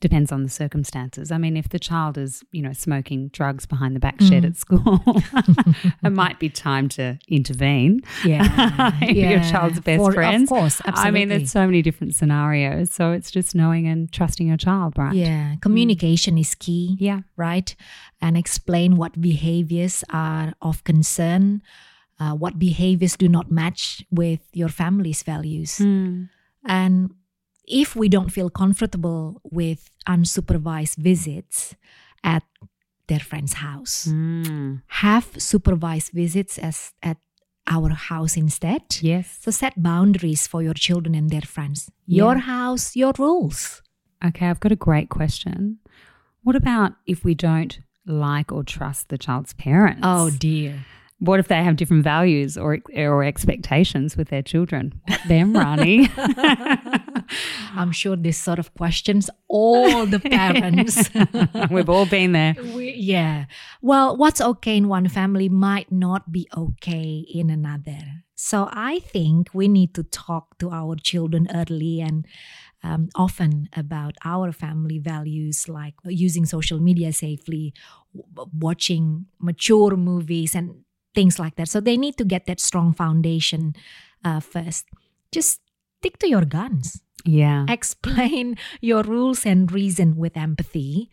depends 0.00 0.32
on 0.32 0.42
the 0.42 0.48
circumstances. 0.48 1.30
I 1.30 1.38
mean, 1.38 1.56
if 1.56 1.68
the 1.68 1.78
child 1.78 2.16
is, 2.16 2.42
you 2.52 2.62
know, 2.62 2.72
smoking 2.72 3.28
drugs 3.28 3.66
behind 3.66 3.94
the 3.94 4.00
back 4.00 4.20
shed 4.20 4.44
at 4.44 4.56
school, 4.56 5.00
it 6.02 6.10
might 6.10 6.38
be 6.38 6.48
time 6.48 6.88
to 6.90 7.18
intervene. 7.28 8.00
Yeah, 8.24 8.92
If 9.02 9.16
your 9.32 9.40
child's 9.40 9.80
best 9.80 10.02
For- 10.02 10.12
friends. 10.12 10.44
Of 10.44 10.48
course, 10.48 10.80
absolutely. 10.86 11.08
I 11.08 11.10
mean, 11.10 11.28
there's 11.28 11.50
so 11.50 11.66
many 11.66 11.82
different 11.82 12.14
scenarios. 12.14 12.90
So 12.90 13.12
it's 13.12 13.30
just 13.30 13.54
knowing 13.54 13.86
and 13.86 14.10
trusting 14.10 14.46
your 14.48 14.56
child, 14.56 14.94
right? 14.96 15.14
yeah, 15.14 15.56
communication 15.60 16.38
is 16.38 16.54
key, 16.54 16.96
Yeah. 16.98 17.20
right? 17.36 17.74
And 18.22 18.36
explain 18.36 18.96
what 18.96 19.20
behaviors 19.20 20.02
are 20.10 20.54
of 20.62 20.82
concern, 20.84 21.62
uh, 22.18 22.32
what 22.32 22.58
behaviors 22.58 23.16
do 23.16 23.28
not 23.28 23.50
match 23.50 24.04
with 24.10 24.40
your 24.52 24.68
family's 24.68 25.22
values, 25.22 25.78
Mm. 25.78 26.28
and 26.66 27.10
if 27.70 27.94
we 27.96 28.08
don't 28.08 28.30
feel 28.30 28.50
comfortable 28.50 29.40
with 29.44 29.90
unsupervised 30.08 30.96
visits 30.96 31.74
at 32.24 32.42
their 33.08 33.20
friend's 33.20 33.54
house, 33.54 34.06
Mm. 34.08 34.82
have 35.04 35.26
supervised 35.38 36.12
visits 36.12 36.58
as 36.58 36.92
at 37.02 37.16
our 37.66 37.90
house 37.90 38.36
instead. 38.36 38.82
Yes. 39.00 39.38
So 39.42 39.50
set 39.50 39.74
boundaries 39.82 40.46
for 40.46 40.62
your 40.62 40.74
children 40.74 41.14
and 41.14 41.30
their 41.30 41.42
friends. 41.54 41.90
Yeah. 42.06 42.16
Your 42.24 42.38
house, 42.38 42.96
your 42.96 43.12
rules. 43.18 43.82
Okay, 44.24 44.46
I've 44.48 44.60
got 44.60 44.72
a 44.72 44.76
great 44.76 45.08
question. 45.08 45.78
What 46.42 46.56
about 46.56 46.92
if 47.06 47.24
we 47.24 47.34
don't 47.34 47.78
like 48.06 48.50
or 48.52 48.62
trust 48.64 49.08
the 49.08 49.18
child's 49.18 49.52
parents? 49.54 50.00
Oh, 50.02 50.30
dear. 50.30 50.84
What 51.20 51.38
if 51.38 51.48
they 51.48 51.62
have 51.62 51.76
different 51.76 52.02
values 52.04 52.56
or 52.56 52.78
or 52.96 53.24
expectations 53.24 54.16
with 54.16 54.28
their 54.28 54.42
children? 54.42 54.92
Them, 55.28 55.52
Rani? 55.54 56.08
I'm 57.74 57.92
sure 57.92 58.16
this 58.16 58.38
sort 58.38 58.58
of 58.58 58.74
questions 58.74 59.30
all 59.48 60.06
the 60.06 60.18
parents. 60.38 61.10
We've 61.70 61.88
all 61.88 62.06
been 62.06 62.32
there. 62.32 62.54
We- 62.74 62.94
yeah. 62.96 63.46
Well, 63.82 64.16
what's 64.16 64.40
okay 64.40 64.76
in 64.76 64.88
one 64.88 65.08
family 65.08 65.48
might 65.48 65.90
not 65.92 66.32
be 66.32 66.48
okay 66.56 67.24
in 67.32 67.50
another. 67.50 68.24
So 68.34 68.68
I 68.72 69.00
think 69.00 69.50
we 69.52 69.68
need 69.68 69.94
to 69.94 70.02
talk 70.02 70.58
to 70.58 70.70
our 70.70 70.96
children 70.96 71.48
early 71.54 72.00
and 72.00 72.26
um, 72.82 73.10
often 73.14 73.68
about 73.76 74.16
our 74.24 74.52
family 74.52 74.98
values, 74.98 75.68
like 75.68 75.94
using 76.04 76.46
social 76.46 76.80
media 76.80 77.12
safely, 77.12 77.74
w- 78.14 78.50
watching 78.58 79.26
mature 79.38 79.96
movies, 79.96 80.54
and 80.54 80.76
things 81.14 81.38
like 81.38 81.56
that. 81.56 81.68
So 81.68 81.80
they 81.80 81.96
need 81.96 82.16
to 82.18 82.24
get 82.24 82.46
that 82.46 82.60
strong 82.60 82.92
foundation 82.92 83.74
uh, 84.24 84.40
first. 84.40 84.86
Just 85.32 85.60
stick 86.00 86.18
to 86.18 86.28
your 86.28 86.44
guns 86.44 87.00
Yeah. 87.24 87.66
explain 87.68 88.56
your 88.80 89.02
rules 89.02 89.44
and 89.44 89.70
reason 89.70 90.16
with 90.16 90.36
empathy 90.36 91.10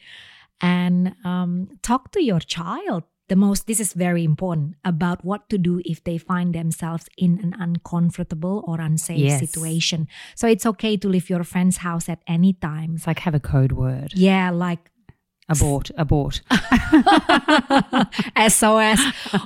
and 0.61 1.13
um, 1.25 1.67
talk 1.81 2.11
to 2.11 2.23
your 2.23 2.39
child 2.39 3.03
the 3.27 3.35
most 3.35 3.67
this 3.67 3.79
is 3.81 3.91
very 3.91 4.23
important 4.23 4.75
about 4.85 5.25
what 5.25 5.49
to 5.49 5.57
do 5.57 5.81
if 5.83 6.01
they 6.05 6.17
find 6.17 6.55
themselves 6.55 7.07
in 7.17 7.39
an 7.43 7.53
uncomfortable 7.59 8.63
or 8.65 8.79
unsafe 8.79 9.19
Yes. 9.19 9.39
situation 9.39 10.07
so 10.35 10.47
it's 10.47 10.65
okay 10.65 10.95
to 10.97 11.07
leave 11.09 11.29
your 11.29 11.43
friend's 11.43 11.77
house 11.77 12.07
at 12.07 12.21
any 12.27 12.53
time 12.53 12.93
It's 12.95 13.05
like 13.07 13.19
have 13.19 13.35
a 13.35 13.39
code 13.41 13.73
word. 13.73 14.13
yeah 14.15 14.49
like 14.49 14.89
Abort, 15.49 15.91
abort. 15.97 16.41
sos 18.49 18.99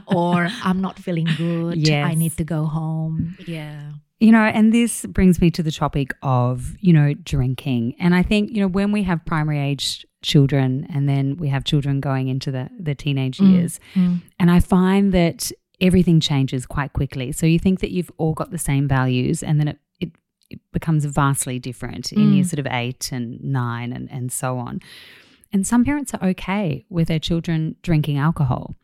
or 0.07 0.47
i'm 0.63 0.81
not 0.81 0.97
feeling 0.99 1.27
good 1.37 1.77
Yes. 1.77 2.05
i 2.11 2.13
need 2.15 2.35
to 2.37 2.43
go 2.43 2.65
home 2.65 3.37
yeah 3.47 3.91
You 4.19 4.31
know, 4.31 4.43
and 4.57 4.71
this 4.71 5.05
brings 5.07 5.41
me 5.41 5.49
to 5.57 5.63
the 5.63 5.71
topic 5.71 6.13
of, 6.21 6.75
you 6.79 6.93
know, 6.93 7.15
drinking. 7.15 7.95
And 7.99 8.13
I 8.13 8.21
think, 8.21 8.51
you 8.53 8.61
know, 8.61 8.67
when 8.67 8.91
we 8.91 9.01
have 9.09 9.17
primary 9.25 9.57
age 9.59 10.05
children 10.21 10.85
and 10.93 11.09
then 11.09 11.37
we 11.37 11.47
have 11.49 11.63
children 11.63 11.99
going 11.99 12.27
into 12.27 12.51
the, 12.51 12.69
the 12.87 12.93
teenage 12.93 13.39
years, 13.39 13.79
Mm. 13.95 14.21
and 14.39 14.51
I 14.51 14.59
find 14.59 15.11
that 15.13 15.51
everything 15.79 16.19
changes 16.19 16.67
quite 16.67 16.93
quickly. 16.93 17.31
So 17.31 17.47
you 17.47 17.57
think 17.57 17.79
that 17.79 17.89
you've 17.95 18.11
all 18.19 18.33
got 18.35 18.51
the 18.51 18.59
same 18.59 18.87
values 18.87 19.41
and 19.41 19.59
then 19.59 19.67
it, 19.69 19.79
it, 19.99 20.11
it 20.51 20.59
becomes 20.71 21.03
vastly 21.05 21.57
different 21.57 22.11
in 22.13 22.19
Mm. 22.21 22.35
year 22.35 22.43
sort 22.43 22.59
of 22.59 22.67
eight 22.69 23.11
and 23.11 23.41
nine 23.43 23.91
and, 23.91 24.05
and 24.11 24.31
so 24.31 24.59
on. 24.59 24.81
And 25.53 25.65
some 25.67 25.83
parents 25.83 26.13
are 26.13 26.29
okay 26.29 26.85
with 26.89 27.07
their 27.09 27.19
children 27.19 27.75
drinking 27.81 28.17
alcohol. 28.17 28.75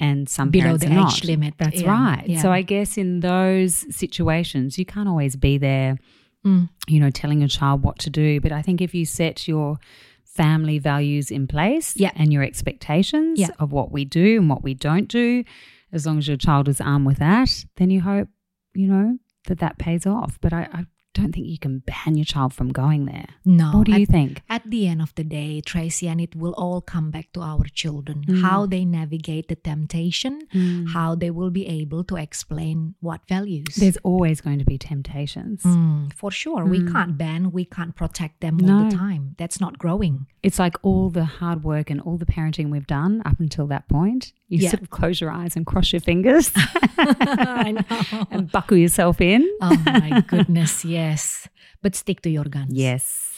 And 0.00 0.28
some 0.28 0.50
Below 0.50 0.64
parents 0.64 0.84
the 0.84 0.90
age 0.90 0.94
not. 0.96 1.24
limit, 1.24 1.54
That's 1.58 1.82
yeah, 1.82 1.90
right. 1.90 2.24
yeah. 2.28 2.42
So 2.42 2.50
I 2.50 2.62
guess 2.62 2.98
in 2.98 3.20
those 3.20 3.84
situations, 3.94 4.78
you 4.78 4.84
can't 4.84 5.08
always 5.08 5.36
be 5.36 5.58
there 5.58 5.98
Mm. 6.44 6.68
you 6.88 6.98
know, 6.98 7.08
telling 7.08 7.38
your 7.38 7.46
child 7.48 7.84
what 7.84 8.00
to 8.00 8.10
do. 8.10 8.40
But 8.40 8.50
I 8.50 8.62
think 8.62 8.80
if 8.80 8.96
you 8.96 9.04
set 9.06 9.46
your 9.46 9.78
family 10.24 10.80
values 10.80 11.30
in 11.30 11.46
place 11.46 11.96
Yeah. 11.96 12.10
and 12.16 12.32
your 12.32 12.42
expectations 12.42 13.38
Yeah. 13.38 13.50
of 13.60 13.70
what 13.70 13.92
we 13.92 14.04
do 14.04 14.40
and 14.40 14.48
what 14.50 14.64
we 14.64 14.74
don't 14.74 15.06
do, 15.06 15.44
as 15.92 16.04
long 16.04 16.18
as 16.18 16.26
your 16.26 16.36
child 16.36 16.68
is 16.68 16.80
armed 16.80 17.06
with 17.06 17.18
that, 17.18 17.64
then 17.76 17.90
you 17.90 18.00
hope, 18.00 18.28
you 18.74 18.88
know, 18.88 19.18
that 19.46 19.58
that 19.60 19.78
pays 19.78 20.04
off. 20.04 20.40
But 20.40 20.52
I, 20.52 20.62
I 20.72 20.86
don't 21.14 21.32
think 21.32 21.46
you 21.46 21.58
can 21.58 21.80
ban 21.80 22.16
your 22.16 22.24
child 22.24 22.54
from 22.54 22.68
going 22.72 23.04
there. 23.06 23.26
No. 23.44 23.72
what 23.72 23.86
do 23.86 23.92
you 23.92 24.02
at, 24.02 24.08
think? 24.08 24.42
At 24.48 24.62
the 24.70 24.86
end 24.88 25.02
of 25.02 25.14
the 25.14 25.24
day, 25.24 25.60
Tracy, 25.60 26.08
and 26.08 26.20
it 26.20 26.34
will 26.34 26.54
all 26.56 26.80
come 26.80 27.10
back 27.10 27.32
to 27.34 27.40
our 27.42 27.64
children 27.64 28.24
Mm. 28.26 28.40
how 28.42 28.66
they 28.66 28.84
navigate 28.84 29.48
the 29.48 29.56
temptation, 29.56 30.42
Mm. 30.54 30.88
how 30.90 31.14
they 31.14 31.30
will 31.30 31.50
be 31.50 31.66
able 31.66 32.02
to 32.04 32.16
explain 32.16 32.94
what 33.00 33.20
values. 33.28 33.74
There's 33.76 33.98
always 34.02 34.40
going 34.40 34.58
to 34.58 34.64
be 34.64 34.78
temptations. 34.78 35.62
Mm, 35.62 36.12
for 36.14 36.30
sure. 36.30 36.64
We 36.64 36.80
Mm. 36.80 36.92
can't 36.92 37.18
ban, 37.18 37.52
we 37.52 37.64
can't 37.64 37.94
protect 37.94 38.40
them 38.40 38.54
all 38.64 38.84
the 38.88 38.96
time. 38.96 39.34
That's 39.38 39.60
not 39.60 39.78
growing. 39.78 40.26
It's 40.42 40.58
like 40.58 40.74
all 40.82 41.08
the 41.08 41.24
hard 41.24 41.62
work 41.62 41.88
and 41.88 42.00
all 42.00 42.16
the 42.18 42.26
parenting 42.26 42.70
we've 42.70 42.86
done 42.86 43.22
up 43.24 43.38
until 43.38 43.66
that 43.68 43.88
point. 43.88 44.32
You 44.48 44.58
Yeah. 44.58 44.70
sort 44.70 44.82
of 44.82 44.90
close 44.90 45.20
your 45.20 45.30
eyes 45.30 45.54
and 45.56 45.64
cross 45.64 45.92
your 45.92 46.00
fingers 46.00 46.50
I 46.98 47.72
know. 47.72 48.26
and 48.30 48.50
buckle 48.50 48.76
yourself 48.76 49.20
in. 49.20 49.48
oh 49.60 49.76
my 49.86 50.22
goodness, 50.26 50.84
yes. 50.84 51.48
But 51.80 51.94
stick 51.94 52.22
to 52.22 52.30
your 52.30 52.44
guns. 52.44 52.72
Yes. 52.74 53.30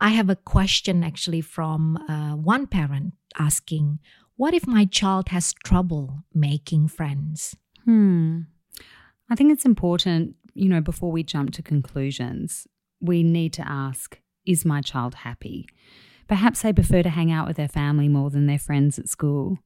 I 0.00 0.10
have 0.10 0.28
a 0.30 0.36
question 0.36 1.02
actually 1.04 1.40
from 1.40 1.96
uh, 2.08 2.34
one 2.36 2.66
parent 2.66 3.14
asking, 3.38 3.98
What 4.36 4.54
if 4.54 4.66
my 4.66 4.84
child 4.84 5.28
has 5.30 5.54
trouble 5.64 6.24
making 6.34 6.88
friends? 6.88 7.56
Hmm. 7.84 8.40
I 9.30 9.34
think 9.34 9.52
it's 9.52 9.64
important, 9.64 10.34
you 10.54 10.68
know, 10.68 10.80
before 10.80 11.10
we 11.12 11.22
jump 11.22 11.52
to 11.52 11.62
conclusions, 11.62 12.66
we 13.00 13.22
need 13.22 13.52
to 13.54 13.66
ask 13.66 14.18
Is 14.46 14.64
my 14.64 14.80
child 14.82 15.14
happy? 15.16 15.66
Perhaps 16.30 16.62
they 16.62 16.72
prefer 16.72 17.02
to 17.02 17.10
hang 17.10 17.30
out 17.32 17.46
with 17.48 17.56
their 17.56 17.68
family 17.68 18.08
more 18.08 18.30
than 18.30 18.46
their 18.46 18.58
friends 18.58 18.98
at 19.00 19.08
school. 19.08 19.58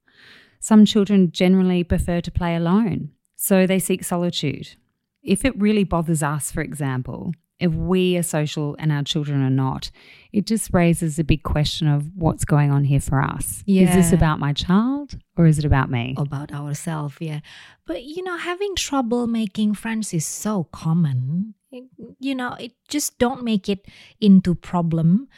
Some 0.61 0.87
children 0.87 1.31
generally 1.31 1.85
prefer 1.85 2.23
to 2.23 2.31
play 2.31 2.57
alone, 2.57 3.11
so 3.37 3.67
they 3.67 3.79
seek 3.79 4.03
solitude. 4.03 4.75
If 5.23 5.45
it 5.45 5.55
really 5.61 5.85
bothers 5.85 6.23
us, 6.23 6.51
for 6.51 6.63
example, 6.63 7.33
if 7.61 7.73
we 7.73 8.17
are 8.17 8.23
social 8.23 8.75
and 8.79 8.91
our 8.91 9.03
children 9.03 9.43
are 9.43 9.51
not, 9.51 9.91
it 10.33 10.47
just 10.47 10.73
raises 10.73 11.19
a 11.19 11.25
big 11.25 11.43
question 11.43 11.87
of 11.87 12.11
what's 12.17 12.45
going 12.47 12.71
on 12.71 12.85
here 12.85 13.01
for 13.01 13.21
us. 13.23 13.63
Is 13.67 13.95
this 13.95 14.13
about 14.13 14.41
my 14.41 14.53
child 14.55 15.19
or 15.37 15.45
is 15.47 15.59
it 15.59 15.65
about 15.67 15.91
me? 15.91 16.15
About 16.17 16.51
ourselves, 16.53 17.17
yeah. 17.21 17.41
But 17.87 18.05
you 18.05 18.23
know, 18.23 18.39
having 18.39 18.75
trouble 18.75 19.27
making 19.27 19.75
friends 19.75 20.15
is 20.15 20.27
so 20.27 20.65
common. 20.73 21.53
It- 21.71 21.85
you 22.19 22.35
know, 22.35 22.55
it 22.55 22.73
just 22.89 23.19
don't 23.19 23.45
make 23.45 23.69
it 23.69 23.87
into 24.21 24.55
problem. 24.55 25.29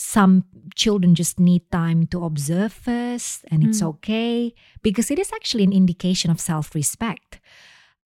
Some 0.00 0.44
children 0.76 1.16
just 1.16 1.40
need 1.40 1.62
time 1.72 2.06
to 2.12 2.22
observe 2.24 2.72
first, 2.72 3.44
and 3.50 3.64
it's 3.66 3.82
Mm. 3.82 3.88
okay 3.98 4.54
because 4.80 5.10
it 5.10 5.18
is 5.18 5.32
actually 5.34 5.64
an 5.64 5.72
indication 5.72 6.30
of 6.30 6.38
self 6.40 6.72
respect. 6.74 7.40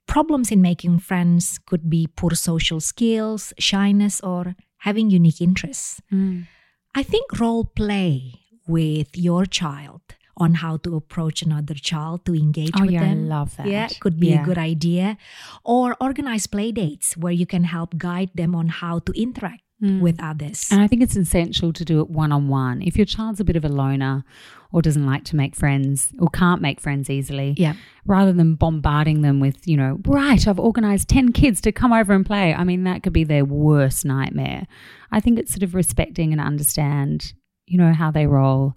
Problems 0.07 0.51
in 0.51 0.61
making 0.63 1.01
friends 1.01 1.59
could 1.69 1.91
be 1.91 2.07
poor 2.07 2.35
social 2.35 2.81
skills, 2.81 3.53
shyness, 3.59 4.21
or 4.23 4.57
having 4.89 5.11
unique 5.11 5.41
interests. 5.49 6.01
Mm. 6.11 6.47
I 6.95 7.03
think 7.03 7.39
role 7.39 7.65
play 7.65 8.41
with 8.67 9.11
your 9.17 9.45
child 9.45 10.01
on 10.37 10.55
how 10.65 10.79
to 10.79 10.97
approach 10.97 11.43
another 11.43 11.75
child 11.75 12.25
to 12.25 12.35
engage 12.35 12.73
Oh, 12.75 12.83
with 12.83 12.93
yeah, 12.97 13.03
I 13.03 13.09
them. 13.15 13.29
love 13.29 13.55
that. 13.59 13.67
Yeah, 13.67 13.89
could 14.01 14.19
be 14.19 14.29
Yeah. 14.33 14.43
a 14.43 14.45
good 14.49 14.59
idea. 14.59 15.19
Or 15.63 15.95
organize 16.01 16.47
play 16.47 16.73
dates 16.73 17.17
where 17.19 17.37
you 17.41 17.45
can 17.47 17.65
help 17.65 17.99
guide 17.99 18.31
them 18.35 18.55
on 18.55 18.69
how 18.81 18.99
to 19.01 19.13
interact 19.13 19.63
Mm. 19.83 20.01
with 20.01 20.23
others. 20.23 20.69
And 20.71 20.81
I 20.81 20.87
think 20.87 21.03
it's 21.03 21.17
essential 21.17 21.73
to 21.73 21.85
do 21.85 22.01
it 22.01 22.09
one 22.09 22.31
on 22.31 22.47
one. 22.47 22.83
If 22.83 22.97
your 22.97 23.05
child's 23.05 23.41
a 23.41 23.45
bit 23.45 23.57
of 23.57 23.65
a 23.65 23.69
loner 23.69 24.23
or 24.71 24.81
doesn't 24.81 25.05
like 25.05 25.25
to 25.25 25.37
make 25.37 25.57
friends 25.57 26.13
or 26.21 26.29
can't 26.29 26.63
make 26.63 26.81
friends 26.81 27.11
easily, 27.11 27.55
yeah. 27.57 27.75
rather 28.07 28.33
than 28.33 28.55
bombarding 28.55 29.23
them 29.23 29.41
with, 29.41 29.67
you 29.67 29.77
know, 29.77 29.99
right, 30.07 30.47
I've 30.47 30.61
organized 30.61 31.09
10 31.09 31.33
kids 31.33 31.61
to 31.63 31.73
come 31.73 31.93
over 31.93 32.13
and 32.13 32.25
play. 32.25 32.55
I 32.55 32.63
mean, 32.63 32.85
that 32.85 33.03
could 33.03 33.13
be 33.13 33.25
their 33.25 33.45
worst 33.45 34.05
nightmare. 34.05 34.69
I 35.11 35.19
think 35.19 35.41
it's 35.41 35.53
sort 35.53 35.65
of 35.65 35.75
respecting 35.75 36.31
and 36.31 36.41
understand, 36.41 37.33
you 37.67 37.77
know, 37.77 37.93
how 37.93 38.13
they 38.13 38.29
roll 38.29 38.75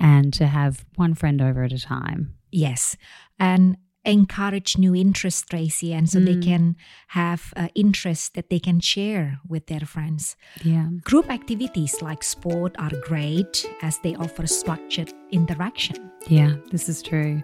and 0.00 0.32
to 0.32 0.48
have 0.48 0.84
one 0.96 1.14
friend 1.14 1.40
over 1.40 1.62
at 1.62 1.72
a 1.72 1.78
time. 1.78 2.34
Yes. 2.50 2.96
And 3.38 3.76
encourage 4.04 4.78
new 4.78 4.94
interests, 4.94 5.42
Tracy, 5.48 5.92
and 5.92 6.08
so 6.08 6.18
they 6.20 6.36
Mm. 6.36 6.44
can 6.44 6.76
have 7.08 7.52
uh, 7.56 7.68
interests 7.74 8.30
that 8.30 8.48
they 8.48 8.58
can 8.58 8.80
share 8.80 9.38
with 9.46 9.66
their 9.66 9.80
friends. 9.86 10.36
Yeah. 10.64 10.88
Group 11.04 11.30
activities 11.30 12.00
like 12.00 12.22
sport 12.24 12.74
are 12.78 12.92
great 13.06 13.66
as 13.82 13.98
they 13.98 14.14
offer 14.16 14.46
structured 14.46 15.12
interaction. 15.30 16.10
Yeah, 16.28 16.56
this 16.70 16.88
is 16.88 17.02
true. 17.02 17.42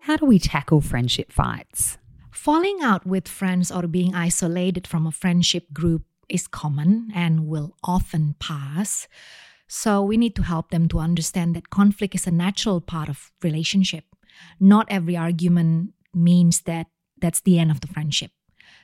How 0.00 0.16
do 0.16 0.26
we 0.26 0.38
tackle 0.38 0.80
friendship 0.80 1.30
fights? 1.30 1.98
Falling 2.30 2.78
out 2.82 3.06
with 3.06 3.28
friends 3.28 3.70
or 3.70 3.86
being 3.86 4.14
isolated 4.14 4.86
from 4.86 5.06
a 5.06 5.12
friendship 5.12 5.72
group 5.74 6.02
is 6.28 6.46
common 6.48 7.10
and 7.14 7.46
will 7.46 7.76
often 7.84 8.34
pass. 8.38 9.08
So 9.68 10.02
we 10.02 10.16
need 10.16 10.34
to 10.36 10.42
help 10.42 10.70
them 10.70 10.88
to 10.88 10.98
understand 10.98 11.54
that 11.54 11.70
conflict 11.70 12.14
is 12.14 12.26
a 12.26 12.30
natural 12.30 12.80
part 12.80 13.08
of 13.08 13.30
relationship. 13.42 14.04
Not 14.58 14.86
every 14.88 15.16
argument 15.16 15.92
means 16.14 16.62
that 16.62 16.86
that's 17.20 17.40
the 17.40 17.58
end 17.58 17.70
of 17.70 17.80
the 17.80 17.86
friendship. 17.88 18.30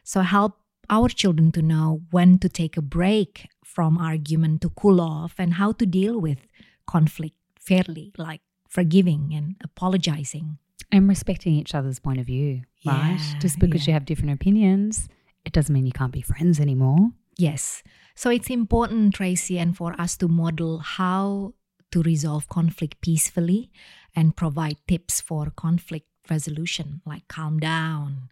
So 0.05 0.21
help 0.21 0.59
our 0.89 1.09
children 1.09 1.51
to 1.53 1.63
know 1.63 2.03
when 2.11 2.39
to 2.39 2.49
take 2.49 2.77
a 2.77 2.83
break 2.83 3.49
from 3.65 3.99
argument 3.99 4.61
to 4.63 4.71
cool 4.71 5.01
off 5.01 5.35
and 5.39 5.55
how 5.55 5.73
to 5.73 5.87
deal 5.87 6.21
with 6.21 6.39
conflict 6.87 7.37
fairly, 7.59 8.13
like 8.17 8.41
forgiving 8.69 9.33
and 9.35 9.57
apologizing. 9.63 10.59
And 10.93 11.09
respecting 11.09 11.55
each 11.55 11.75
other's 11.75 11.99
point 11.99 12.21
of 12.21 12.27
view, 12.27 12.63
right? 12.87 13.19
Yeah, 13.19 13.39
Just 13.41 13.59
because 13.59 13.87
yeah. 13.87 13.91
you 13.91 13.95
have 13.95 14.05
different 14.05 14.33
opinions, 14.33 15.09
it 15.45 15.53
doesn't 15.53 15.73
mean 15.73 15.87
you 15.87 15.93
can't 15.93 16.13
be 16.13 16.23
friends 16.23 16.61
anymore. 16.61 17.11
Yes. 17.37 17.83
So 18.15 18.31
it's 18.31 18.49
important, 18.49 19.15
Tracy, 19.15 19.59
and 19.59 19.77
for 19.77 20.01
us 20.01 20.17
to 20.19 20.29
model 20.29 20.79
how 20.79 21.55
to 21.93 22.03
resolve 22.03 22.49
conflict 22.49 23.01
peacefully 23.01 23.71
and 24.17 24.35
provide 24.35 24.79
tips 24.89 25.21
for 25.21 25.51
conflict 25.51 26.09
resolution, 26.29 27.03
like 27.05 27.29
calm 27.29 27.61
down. 27.61 28.31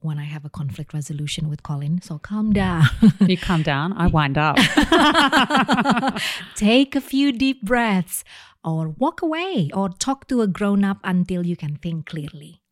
When 0.00 0.18
I 0.18 0.24
have 0.24 0.44
a 0.44 0.50
conflict 0.50 0.94
resolution 0.94 1.48
with 1.50 1.62
Colin, 1.62 2.00
so 2.00 2.18
calm 2.18 2.52
down. 2.52 2.86
You 3.20 3.36
calm 3.36 3.62
down, 3.62 3.92
I 3.92 4.06
wind 4.06 4.38
up. 4.38 4.56
Take 6.56 6.96
a 6.96 7.00
few 7.00 7.30
deep 7.32 7.62
breaths, 7.62 8.24
or 8.64 8.88
walk 8.88 9.22
away, 9.22 9.70
or 9.74 9.90
talk 9.90 10.26
to 10.28 10.40
a 10.40 10.46
grown 10.46 10.84
up 10.84 10.98
until 11.04 11.46
you 11.46 11.56
can 11.56 11.76
think 11.76 12.06
clearly. 12.06 12.62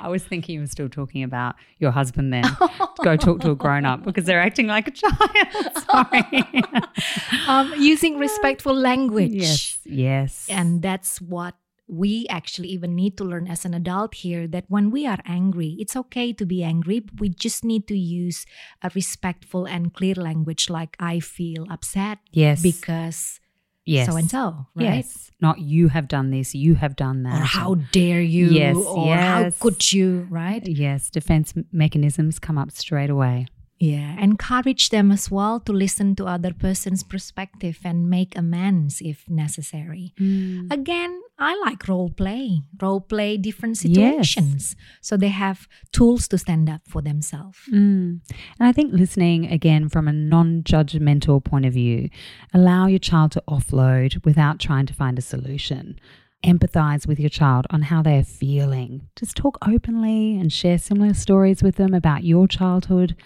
I 0.00 0.08
was 0.08 0.22
thinking 0.24 0.54
you 0.56 0.60
were 0.60 0.66
still 0.66 0.88
talking 0.88 1.22
about 1.22 1.54
your 1.78 1.90
husband 1.90 2.32
then. 2.32 2.44
Go 3.02 3.16
talk 3.16 3.40
to 3.40 3.52
a 3.52 3.54
grown 3.54 3.84
up 3.86 4.04
because 4.04 4.24
they're 4.24 4.40
acting 4.40 4.66
like 4.66 4.88
a 4.88 4.90
child. 4.90 5.20
Sorry. 5.90 6.44
Um, 7.48 7.74
using 7.76 8.18
respectful 8.18 8.74
language. 8.74 9.32
yes. 9.32 9.78
Yes. 9.84 10.46
And 10.48 10.80
that's 10.80 11.20
what 11.20 11.54
we 11.86 12.26
actually 12.30 12.68
even 12.68 12.94
need 12.94 13.16
to 13.18 13.24
learn 13.24 13.46
as 13.46 13.64
an 13.64 13.74
adult 13.74 14.14
here 14.14 14.46
that 14.48 14.64
when 14.68 14.90
we 14.90 15.06
are 15.06 15.18
angry, 15.26 15.76
it's 15.78 15.94
okay 15.96 16.32
to 16.32 16.46
be 16.46 16.64
angry. 16.64 17.00
but 17.00 17.20
We 17.20 17.28
just 17.28 17.64
need 17.64 17.86
to 17.88 17.98
use 17.98 18.46
a 18.82 18.90
respectful 18.94 19.66
and 19.66 19.92
clear 19.92 20.14
language 20.14 20.70
like 20.70 20.96
I 20.98 21.20
feel 21.20 21.66
upset 21.70 22.18
yes. 22.32 22.62
because 22.62 23.40
yes. 23.84 24.08
so 24.08 24.16
and 24.16 24.30
so, 24.30 24.66
right? 24.74 25.04
Yes. 25.04 25.30
Not 25.40 25.58
you 25.60 25.88
have 25.88 26.08
done 26.08 26.30
this, 26.30 26.54
you 26.54 26.74
have 26.74 26.96
done 26.96 27.22
that. 27.24 27.40
Or 27.42 27.44
how 27.44 27.74
dare 27.92 28.22
you? 28.22 28.46
Yes, 28.46 28.76
or 28.76 29.14
how 29.14 29.50
could 29.60 29.92
you, 29.92 30.26
right? 30.30 30.66
Yes. 30.66 31.10
Defense 31.10 31.54
mechanisms 31.72 32.38
come 32.38 32.56
up 32.56 32.70
straight 32.70 33.10
away. 33.10 33.46
Yeah. 33.78 34.18
Encourage 34.20 34.90
them 34.90 35.10
as 35.10 35.30
well 35.30 35.60
to 35.60 35.72
listen 35.72 36.14
to 36.16 36.26
other 36.26 36.54
person's 36.54 37.02
perspective 37.02 37.80
and 37.84 38.08
make 38.08 38.36
amends 38.38 39.00
if 39.00 39.28
necessary. 39.28 40.14
Mm. 40.18 40.72
Again, 40.72 41.20
I 41.38 41.56
like 41.66 41.88
role 41.88 42.10
play, 42.10 42.60
role 42.80 43.00
play 43.00 43.36
different 43.36 43.76
Yes. 43.84 44.30
situations. 44.30 44.76
So 45.00 45.16
they 45.16 45.28
have 45.28 45.66
tools 45.92 46.28
to 46.28 46.38
stand 46.38 46.70
up 46.70 46.82
for 46.86 47.02
themselves. 47.02 47.58
Mm. 47.72 48.20
And 48.58 48.68
I 48.68 48.72
think 48.72 48.92
listening 48.92 49.46
again 49.46 49.88
from 49.88 50.06
a 50.06 50.12
non 50.12 50.62
judgmental 50.62 51.42
point 51.42 51.66
of 51.66 51.72
view, 51.72 52.08
allow 52.52 52.86
your 52.86 53.00
child 53.00 53.32
to 53.32 53.42
offload 53.48 54.24
without 54.24 54.60
trying 54.60 54.86
to 54.86 54.94
find 54.94 55.18
a 55.18 55.22
solution. 55.22 55.98
Empathize 56.44 57.06
with 57.06 57.18
your 57.18 57.30
child 57.30 57.66
on 57.70 57.82
how 57.82 58.02
they 58.02 58.18
are 58.18 58.22
feeling. 58.22 59.08
Just 59.16 59.34
talk 59.36 59.56
openly 59.66 60.36
and 60.38 60.52
share 60.52 60.76
similar 60.78 61.14
stories 61.14 61.62
with 61.62 61.76
them 61.76 61.94
about 61.94 62.22
your 62.22 62.46
childhood 62.46 63.16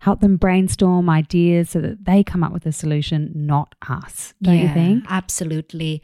help 0.00 0.20
them 0.20 0.36
brainstorm 0.36 1.08
ideas 1.08 1.70
so 1.70 1.80
that 1.80 2.04
they 2.04 2.22
come 2.22 2.42
up 2.42 2.52
with 2.52 2.66
a 2.66 2.72
solution, 2.72 3.32
not 3.34 3.74
us. 3.88 4.34
Don't 4.42 4.58
you 4.58 4.68
think? 4.68 5.04
Absolutely. 5.08 6.02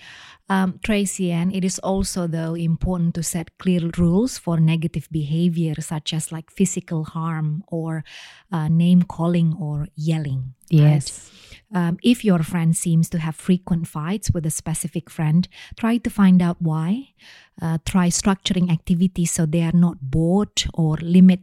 Um, 0.48 0.80
Tracy, 0.84 1.30
and 1.30 1.54
it 1.54 1.64
is 1.64 1.78
also, 1.78 2.26
though, 2.26 2.54
important 2.54 3.14
to 3.14 3.22
set 3.22 3.56
clear 3.58 3.90
rules 3.96 4.38
for 4.38 4.58
negative 4.58 5.08
behavior, 5.10 5.74
such 5.80 6.12
as 6.12 6.32
like 6.32 6.50
physical 6.50 7.04
harm 7.04 7.64
or 7.68 8.04
uh, 8.50 8.68
name 8.68 9.02
calling 9.02 9.56
or 9.58 9.86
yelling. 9.94 10.54
Yes. 10.68 11.30
Right? 11.72 11.88
Um, 11.88 11.98
if 12.02 12.22
your 12.22 12.40
friend 12.40 12.76
seems 12.76 13.08
to 13.10 13.18
have 13.18 13.34
frequent 13.34 13.88
fights 13.88 14.30
with 14.30 14.44
a 14.44 14.50
specific 14.50 15.08
friend, 15.08 15.48
try 15.78 15.96
to 15.98 16.10
find 16.10 16.42
out 16.42 16.60
why. 16.60 17.14
Uh, 17.60 17.78
try 17.86 18.08
structuring 18.08 18.70
activities 18.70 19.32
so 19.32 19.46
they 19.46 19.62
are 19.62 19.72
not 19.72 19.98
bored 20.00 20.64
or 20.74 20.96
limit 21.00 21.40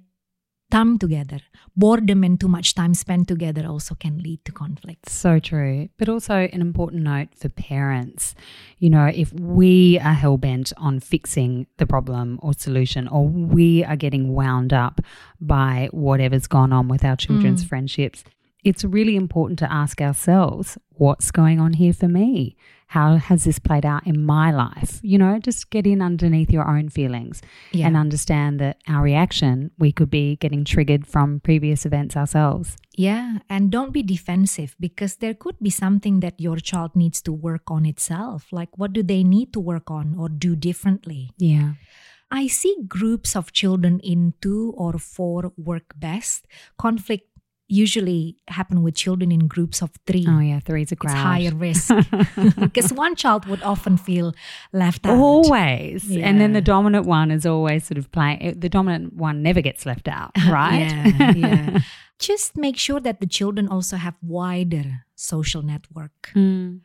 time 0.71 0.97
together. 0.97 1.39
Boredom 1.75 2.23
and 2.23 2.39
too 2.39 2.47
much 2.47 2.75
time 2.75 2.93
spent 2.93 3.27
together 3.27 3.65
also 3.65 3.95
can 3.95 4.17
lead 4.19 4.43
to 4.45 4.51
conflicts. 4.51 5.13
So 5.13 5.39
true. 5.39 5.89
But 5.97 6.09
also, 6.09 6.35
an 6.35 6.61
important 6.61 7.03
note 7.03 7.29
for 7.35 7.49
parents 7.49 8.35
you 8.79 8.89
know, 8.89 9.11
if 9.13 9.31
we 9.33 9.99
are 9.99 10.13
hell 10.13 10.37
bent 10.37 10.71
on 10.77 11.01
fixing 11.01 11.67
the 11.77 11.85
problem 11.85 12.39
or 12.41 12.53
solution, 12.53 13.07
or 13.09 13.27
we 13.27 13.83
are 13.83 13.97
getting 13.97 14.33
wound 14.33 14.73
up 14.73 15.01
by 15.39 15.89
whatever's 15.91 16.47
gone 16.47 16.71
on 16.71 16.87
with 16.87 17.03
our 17.03 17.17
children's 17.17 17.63
mm. 17.63 17.67
friendships, 17.67 18.23
it's 18.63 18.83
really 18.85 19.15
important 19.15 19.59
to 19.59 19.71
ask 19.71 20.01
ourselves 20.01 20.77
what's 20.91 21.29
going 21.29 21.59
on 21.59 21.73
here 21.73 21.93
for 21.93 22.07
me? 22.07 22.55
How 22.89 23.17
has 23.17 23.43
this 23.43 23.59
played 23.59 23.85
out 23.85 24.07
in 24.07 24.25
my 24.25 24.49
life? 24.49 24.99
You 25.03 25.19
know, 25.19 25.37
just 25.37 25.69
get 25.69 25.85
in 25.85 26.01
underneath 26.01 26.49
your 26.49 26.67
own 26.67 26.89
feelings 26.89 27.39
yeah. 27.71 27.85
and 27.85 27.95
understand 27.95 28.59
that 28.61 28.77
our 28.87 29.03
reaction, 29.03 29.69
we 29.77 29.91
could 29.91 30.09
be 30.09 30.37
getting 30.37 30.65
triggered 30.65 31.05
from 31.05 31.39
previous 31.41 31.85
events 31.85 32.17
ourselves. 32.17 32.77
Yeah, 32.97 33.45
and 33.47 33.69
don't 33.69 33.93
be 33.93 34.01
defensive 34.01 34.75
because 34.79 35.17
there 35.17 35.35
could 35.35 35.59
be 35.61 35.69
something 35.69 36.21
that 36.21 36.41
your 36.41 36.57
child 36.57 36.95
needs 36.95 37.21
to 37.21 37.31
work 37.31 37.69
on 37.69 37.85
itself. 37.85 38.47
Like, 38.51 38.75
what 38.75 38.91
do 38.91 39.03
they 39.03 39.23
need 39.23 39.53
to 39.53 39.59
work 39.59 39.91
on 39.91 40.15
or 40.17 40.27
do 40.27 40.55
differently? 40.55 41.29
Yeah. 41.37 41.73
I 42.31 42.47
see 42.47 42.75
groups 42.87 43.35
of 43.35 43.51
children 43.53 43.99
in 44.01 44.33
two 44.41 44.73
or 44.77 44.99
four 44.99 45.51
work 45.57 45.93
best. 45.95 46.45
Conflict 46.77 47.28
usually 47.69 48.35
happen 48.47 48.81
with 48.81 48.95
children 48.95 49.31
in 49.31 49.47
groups 49.47 49.81
of 49.81 49.91
three. 50.05 50.25
Oh 50.27 50.39
yeah, 50.39 50.59
three 50.59 50.81
is 50.81 50.91
a 50.91 50.95
crowd. 50.95 51.13
It's 51.13 51.21
higher 51.21 51.55
risk 51.55 51.93
because 52.59 52.91
one 52.91 53.15
child 53.15 53.45
would 53.45 53.61
often 53.61 53.95
feel 53.95 54.33
left 54.73 55.05
out. 55.05 55.17
Always, 55.17 56.05
yeah. 56.05 56.27
and 56.27 56.41
then 56.41 56.53
the 56.53 56.61
dominant 56.61 57.05
one 57.05 57.31
is 57.31 57.45
always 57.45 57.85
sort 57.85 57.99
of 57.99 58.11
playing. 58.11 58.41
Eh, 58.41 58.53
the 58.57 58.69
dominant 58.69 59.13
one 59.13 59.43
never 59.43 59.61
gets 59.61 59.85
left 59.85 60.07
out, 60.07 60.31
right? 60.49 60.79
yeah, 60.79 61.31
yeah. 61.31 61.79
Just 62.19 62.57
make 62.57 62.75
sure 62.77 62.99
that 62.99 63.21
the 63.21 63.27
children 63.27 63.69
also 63.69 63.95
have 63.95 64.15
wider 64.21 65.05
social 65.15 65.61
network, 65.61 66.31
mm. 66.35 66.81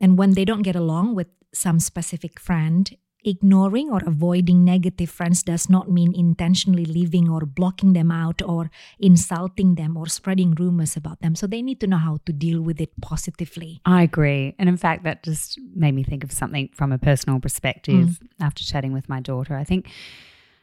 and 0.00 0.16
when 0.16 0.32
they 0.32 0.46
don't 0.46 0.62
get 0.62 0.76
along 0.76 1.14
with 1.14 1.26
some 1.52 1.78
specific 1.78 2.40
friend, 2.40 2.96
Ignoring 3.24 3.90
or 3.90 4.00
avoiding 4.04 4.64
negative 4.64 5.08
friends 5.08 5.42
does 5.42 5.70
not 5.70 5.90
mean 5.90 6.12
intentionally 6.14 6.84
leaving 6.84 7.28
or 7.28 7.46
blocking 7.46 7.92
them 7.92 8.10
out 8.10 8.42
or 8.42 8.70
insulting 8.98 9.76
them 9.76 9.96
or 9.96 10.06
spreading 10.06 10.52
rumors 10.52 10.96
about 10.96 11.20
them. 11.20 11.34
So 11.34 11.46
they 11.46 11.62
need 11.62 11.80
to 11.80 11.86
know 11.86 11.98
how 11.98 12.18
to 12.26 12.32
deal 12.32 12.60
with 12.60 12.80
it 12.80 12.90
positively. 13.00 13.80
I 13.86 14.02
agree. 14.02 14.54
And 14.58 14.68
in 14.68 14.76
fact, 14.76 15.04
that 15.04 15.22
just 15.22 15.58
made 15.74 15.94
me 15.94 16.02
think 16.02 16.24
of 16.24 16.32
something 16.32 16.70
from 16.74 16.90
a 16.90 16.98
personal 16.98 17.38
perspective 17.38 18.20
mm. 18.22 18.28
after 18.40 18.64
chatting 18.64 18.92
with 18.92 19.08
my 19.08 19.20
daughter. 19.20 19.56
I 19.56 19.64
think 19.64 19.88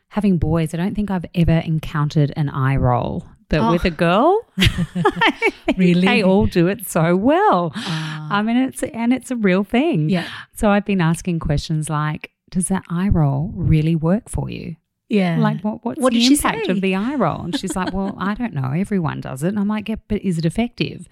having 0.09 0.37
boys, 0.37 0.73
I 0.73 0.77
don't 0.77 0.95
think 0.95 1.09
I've 1.09 1.25
ever 1.33 1.59
encountered 1.59 2.33
an 2.35 2.49
eye 2.49 2.75
roll. 2.75 3.25
But 3.49 3.61
oh. 3.61 3.71
with 3.71 3.85
a 3.85 3.89
girl, 3.89 4.39
really, 5.77 6.05
they 6.05 6.21
all 6.21 6.45
do 6.45 6.67
it 6.67 6.87
so 6.87 7.15
well. 7.15 7.71
Uh. 7.75 8.27
I 8.31 8.43
mean, 8.43 8.57
it's 8.57 8.83
and 8.83 9.11
it's 9.11 9.31
a 9.31 9.35
real 9.35 9.63
thing. 9.63 10.09
Yeah. 10.09 10.27
So 10.53 10.69
I've 10.69 10.85
been 10.85 11.01
asking 11.01 11.39
questions 11.39 11.89
like, 11.89 12.31
does 12.49 12.67
that 12.67 12.83
eye 12.89 13.09
roll 13.09 13.51
really 13.55 13.95
work 13.95 14.29
for 14.29 14.49
you? 14.49 14.75
Yeah. 15.09 15.39
Like, 15.39 15.61
what, 15.61 15.83
what's 15.83 15.99
what 15.99 16.13
the 16.13 16.25
impact 16.25 16.67
of 16.67 16.81
the 16.81 16.95
eye 16.95 17.15
roll? 17.15 17.41
And 17.41 17.57
she's 17.57 17.75
like, 17.75 17.93
well, 17.93 18.15
I 18.19 18.35
don't 18.35 18.53
know. 18.53 18.71
Everyone 18.75 19.21
does 19.21 19.43
it. 19.43 19.49
And 19.49 19.59
I'm 19.59 19.67
like, 19.67 19.89
yeah, 19.89 19.95
but 20.07 20.21
is 20.21 20.37
it 20.37 20.45
effective? 20.45 21.07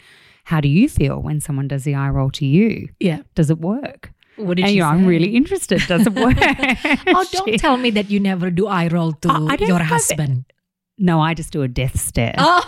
How 0.46 0.62
do 0.62 0.68
you 0.70 0.88
feel 0.88 1.20
when 1.20 1.42
someone 1.42 1.68
does 1.68 1.84
the 1.84 1.96
eye 1.96 2.10
roll 2.10 2.30
to 2.32 2.46
you? 2.46 2.90
Yeah. 3.00 3.24
Does 3.34 3.50
it 3.50 3.60
work? 3.60 4.14
What 4.38 4.58
did 4.58 4.66
and, 4.66 4.76
you 4.76 4.82
know, 4.82 4.88
I'm 4.88 5.06
really 5.08 5.36
interested. 5.36 5.82
Does 5.88 6.06
it 6.06 6.14
work? 6.14 6.38
oh, 6.42 7.26
don't 7.32 7.46
she, 7.46 7.58
tell 7.58 7.78
me 7.78 7.90
that 7.92 8.12
you 8.12 8.20
never 8.20 8.52
do 8.52 8.68
eye 8.68 8.88
roll 8.88 9.14
to 9.14 9.30
oh, 9.32 9.66
your 9.66 9.80
husband. 9.80 10.46
It. 10.48 10.54
No, 11.00 11.22
I 11.22 11.34
just 11.34 11.52
do 11.52 11.62
a 11.62 11.68
death 11.68 12.00
stare. 12.00 12.36
Oh. 12.38 12.64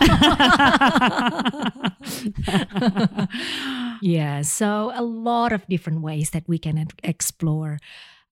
yeah, 4.02 4.42
so 4.42 4.92
a 4.94 5.02
lot 5.02 5.52
of 5.52 5.66
different 5.66 6.02
ways 6.02 6.30
that 6.30 6.48
we 6.48 6.58
can 6.58 6.86
explore 7.02 7.78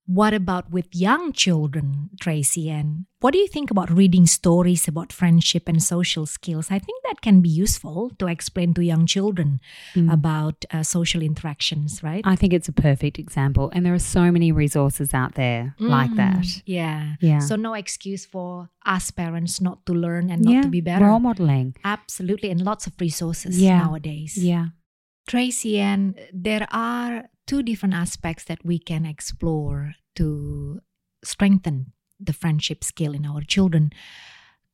what 0.08 0.32
about 0.32 0.70
with 0.70 0.86
young 0.94 1.34
children, 1.34 2.08
Tracy? 2.18 2.70
And 2.70 3.04
what 3.20 3.32
do 3.32 3.38
you 3.38 3.46
think 3.46 3.70
about 3.70 3.90
reading 3.90 4.26
stories 4.26 4.88
about 4.88 5.12
friendship 5.12 5.68
and 5.68 5.82
social 5.82 6.24
skills? 6.24 6.68
I 6.70 6.78
think 6.78 7.02
that 7.04 7.20
can 7.20 7.42
be 7.42 7.50
useful 7.50 8.12
to 8.18 8.26
explain 8.26 8.72
to 8.74 8.82
young 8.82 9.04
children 9.04 9.60
mm. 9.94 10.10
about 10.10 10.64
uh, 10.72 10.82
social 10.82 11.20
interactions, 11.20 12.02
right? 12.02 12.22
I 12.24 12.36
think 12.36 12.54
it's 12.54 12.68
a 12.68 12.72
perfect 12.72 13.18
example. 13.18 13.70
And 13.74 13.84
there 13.84 13.92
are 13.92 13.98
so 13.98 14.32
many 14.32 14.50
resources 14.50 15.12
out 15.12 15.34
there 15.34 15.74
mm. 15.78 15.90
like 15.90 16.14
that. 16.16 16.46
Yeah. 16.64 17.16
Yeah. 17.20 17.40
So, 17.40 17.56
no 17.56 17.74
excuse 17.74 18.24
for 18.24 18.70
us 18.86 19.10
parents 19.10 19.60
not 19.60 19.84
to 19.84 19.92
learn 19.92 20.30
and 20.30 20.42
not 20.42 20.54
yeah. 20.54 20.62
to 20.62 20.68
be 20.68 20.80
better. 20.80 21.04
Role 21.04 21.20
modeling. 21.20 21.76
Absolutely. 21.84 22.48
And 22.50 22.62
lots 22.62 22.86
of 22.86 22.94
resources 22.98 23.60
yeah. 23.60 23.80
nowadays. 23.80 24.38
Yeah. 24.38 24.68
Tracy, 25.28 25.78
and 25.78 26.18
there 26.32 26.66
are 26.70 27.28
two 27.48 27.62
different 27.62 27.94
aspects 27.94 28.44
that 28.44 28.64
we 28.64 28.78
can 28.78 29.04
explore 29.04 29.94
to 30.14 30.80
strengthen 31.24 31.92
the 32.20 32.32
friendship 32.32 32.84
skill 32.84 33.12
in 33.12 33.26
our 33.26 33.40
children 33.40 33.90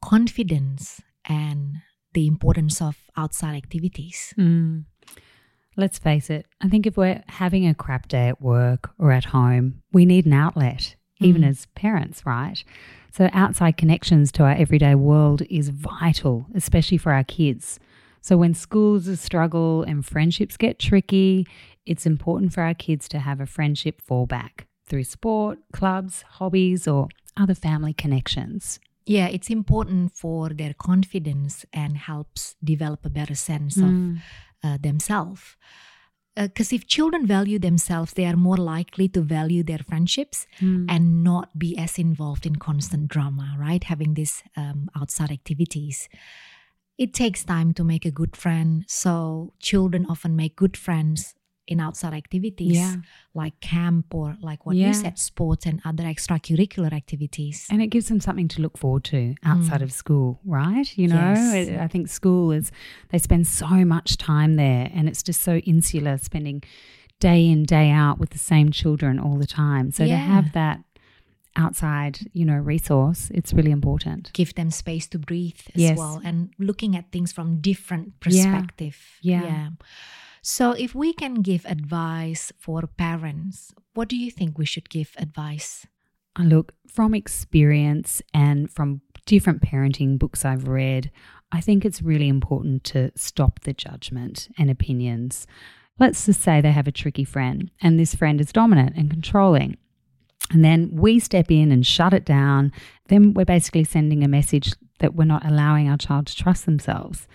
confidence 0.03 1.01
and 1.25 1.77
the 2.13 2.27
importance 2.27 2.83
of 2.83 2.97
outside 3.17 3.57
activities. 3.57 4.35
Mm. 4.39 4.85
Let's 5.77 5.99
face 5.99 6.31
it, 6.31 6.47
I 6.61 6.69
think 6.69 6.87
if 6.87 6.97
we're 6.97 7.23
having 7.27 7.67
a 7.67 7.75
crap 7.75 8.09
day 8.09 8.29
at 8.29 8.41
work 8.41 8.91
or 8.99 9.11
at 9.13 9.27
home, 9.27 9.83
we 9.93 10.05
need 10.05 10.27
an 10.27 10.33
outlet, 10.33 10.95
even 11.21 11.43
mm. 11.43 11.49
as 11.49 11.67
parents, 11.75 12.25
right? 12.27 12.63
So, 13.13 13.29
outside 13.33 13.77
connections 13.77 14.31
to 14.33 14.45
our 14.45 14.53
everyday 14.53 14.95
world 14.95 15.43
is 15.51 15.71
vital, 15.71 16.47
especially 16.55 16.99
for 16.99 17.13
our 17.13 17.25
kids. 17.25 17.81
So, 18.21 18.37
when 18.37 18.55
schools 18.55 19.19
struggle 19.19 19.83
and 19.83 20.07
friendships 20.07 20.57
get 20.57 20.79
tricky, 20.79 21.47
it's 21.87 22.07
important 22.07 22.53
for 22.53 22.63
our 22.63 22.75
kids 22.75 23.09
to 23.09 23.19
have 23.19 23.41
a 23.41 23.47
friendship 23.47 24.01
fallback 24.01 24.67
through 24.87 25.05
sport, 25.05 25.59
clubs, 25.73 26.23
hobbies, 26.23 26.87
or 26.87 27.09
other 27.37 27.55
family 27.55 27.93
connections. 27.93 28.79
Yeah, 29.07 29.27
it's 29.27 29.51
important 29.51 30.17
for 30.17 30.49
their 30.49 30.75
confidence 30.75 31.67
and 31.73 31.97
helps 31.97 32.57
develop 32.65 33.05
a 33.05 33.11
better 33.11 33.35
sense 33.35 33.77
mm. 33.77 34.17
of 34.17 34.23
uh, 34.63 34.79
themselves. 34.81 35.57
Because 36.35 36.73
uh, 36.73 36.77
if 36.77 36.87
children 36.87 37.27
value 37.27 37.59
themselves, 37.59 38.15
they 38.15 38.25
are 38.25 38.37
more 38.37 38.57
likely 38.57 39.09
to 39.09 39.21
value 39.21 39.63
their 39.63 39.79
friendships 39.79 40.47
mm. 40.59 40.87
and 40.89 41.23
not 41.23 41.59
be 41.59 41.77
as 41.79 41.99
involved 41.99 42.47
in 42.47 42.57
constant 42.57 43.09
drama, 43.09 43.57
right? 43.59 43.85
Having 43.85 44.15
these 44.15 44.43
um, 44.57 44.91
outside 44.97 45.31
activities. 45.31 46.09
It 46.97 47.13
takes 47.13 47.45
time 47.45 47.73
to 47.75 47.85
make 47.85 48.05
a 48.05 48.11
good 48.11 48.37
friend. 48.37 48.85
So, 48.89 49.53
children 49.61 50.07
often 50.09 50.35
make 50.35 50.57
good 50.57 50.77
friends 50.77 51.35
in 51.67 51.81
outside 51.81 52.13
activities 52.13 52.77
yeah. 52.77 52.97
like 53.33 53.59
camp 53.61 54.15
or 54.15 54.37
like 54.43 54.67
what 54.67 54.77
yeah. 54.77 54.89
you 54.89 54.95
said 54.95 55.19
sports 55.19 55.65
and 55.65 55.81
other 55.85 56.05
extracurricular 56.05 56.93
activities 56.93 57.67
and 57.71 57.81
it 57.81 57.87
gives 57.87 58.09
them 58.09 58.21
something 58.21 58.49
to 58.49 58.61
look 58.61 58.77
forward 58.77 59.05
to 59.05 59.35
outside 59.45 59.81
mm. 59.81 59.85
of 59.85 59.93
school 59.93 60.41
right 60.45 60.97
you 60.99 61.09
know 61.09 61.33
yes. 61.35 61.81
i 61.81 61.89
think 61.89 62.09
school 62.09 62.51
is 62.53 62.71
they 63.11 63.19
spend 63.19 63.47
so 63.47 63.67
much 63.67 64.17
time 64.17 64.57
there 64.57 64.91
and 64.95 65.09
it's 65.09 65.23
just 65.23 65.41
so 65.41 65.57
insular 65.59 66.19
spending 66.19 66.63
day 67.19 67.49
in 67.49 67.65
day 67.65 67.91
out 67.91 68.19
with 68.19 68.31
the 68.31 68.39
same 68.39 68.71
children 68.71 69.19
all 69.19 69.39
the 69.39 69.47
time 69.47 69.91
so 69.91 70.05
yeah. 70.05 70.17
to 70.17 70.19
have 70.19 70.53
that 70.53 70.81
outside 71.57 72.19
you 72.33 72.45
know 72.45 72.57
resource 72.57 73.31
it's 73.33 73.53
really 73.55 73.71
important 73.71 74.31
give 74.33 74.55
them 74.57 74.71
space 74.71 75.07
to 75.07 75.19
breathe 75.19 75.61
as 75.75 75.81
yes. 75.81 75.97
well 75.97 76.21
and 76.25 76.51
looking 76.59 76.97
at 76.97 77.11
things 77.13 77.33
from 77.33 77.61
different 77.61 78.19
perspective 78.21 78.99
yeah. 79.23 79.43
yeah. 79.43 79.69
So, 80.47 80.73
if 80.73 80.95
we 80.95 81.15
can 81.15 81.37
give 81.37 81.65
advice 81.65 82.53
for 82.59 82.83
parents, 82.99 83.73
what 83.95 84.11
do 84.11 84.17
you 84.19 84.31
think 84.31 84.59
we 84.59 84.67
should 84.67 84.91
give 84.91 85.13
advice? 85.17 85.87
Uh, 86.39 86.43
look, 86.43 86.75
from 86.87 87.15
experience 87.15 88.21
and 88.35 88.71
from 88.71 89.01
different 89.25 89.63
parenting 89.63 90.19
books 90.19 90.45
I've 90.45 90.69
read, 90.69 91.11
I 91.51 91.63
think 91.63 91.87
it's 91.87 92.03
really 92.03 92.29
important 92.29 92.85
to 92.85 93.11
stop 93.17 93.61
the 93.61 93.73
judgment 93.73 94.49
and 94.59 94.71
opinions. 94.71 95.47
Let's 95.99 96.27
just 96.27 96.43
say 96.43 96.61
they 96.61 96.73
have 96.73 96.89
a 96.89 96.93
tricky 96.93 97.25
friend, 97.25 97.71
and 97.81 97.99
this 97.99 98.15
friend 98.15 98.39
is 98.39 98.53
dominant 98.53 98.97
and 98.99 99.09
controlling. 99.09 99.79
And 100.51 100.63
then 100.63 100.91
we 100.93 101.21
step 101.21 101.51
in 101.51 101.73
and 101.73 101.87
shut 101.87 102.13
it 102.13 102.27
down. 102.27 102.71
Then 103.09 103.33
we're 103.33 103.47
basically 103.47 103.85
sending 103.85 104.23
a 104.23 104.29
message 104.29 104.75
that 104.99 105.15
we're 105.15 105.25
not 105.25 105.47
allowing 105.47 105.89
our 105.89 105.97
child 105.97 106.27
to 106.27 106.37
trust 106.37 106.67
themselves. 106.67 107.27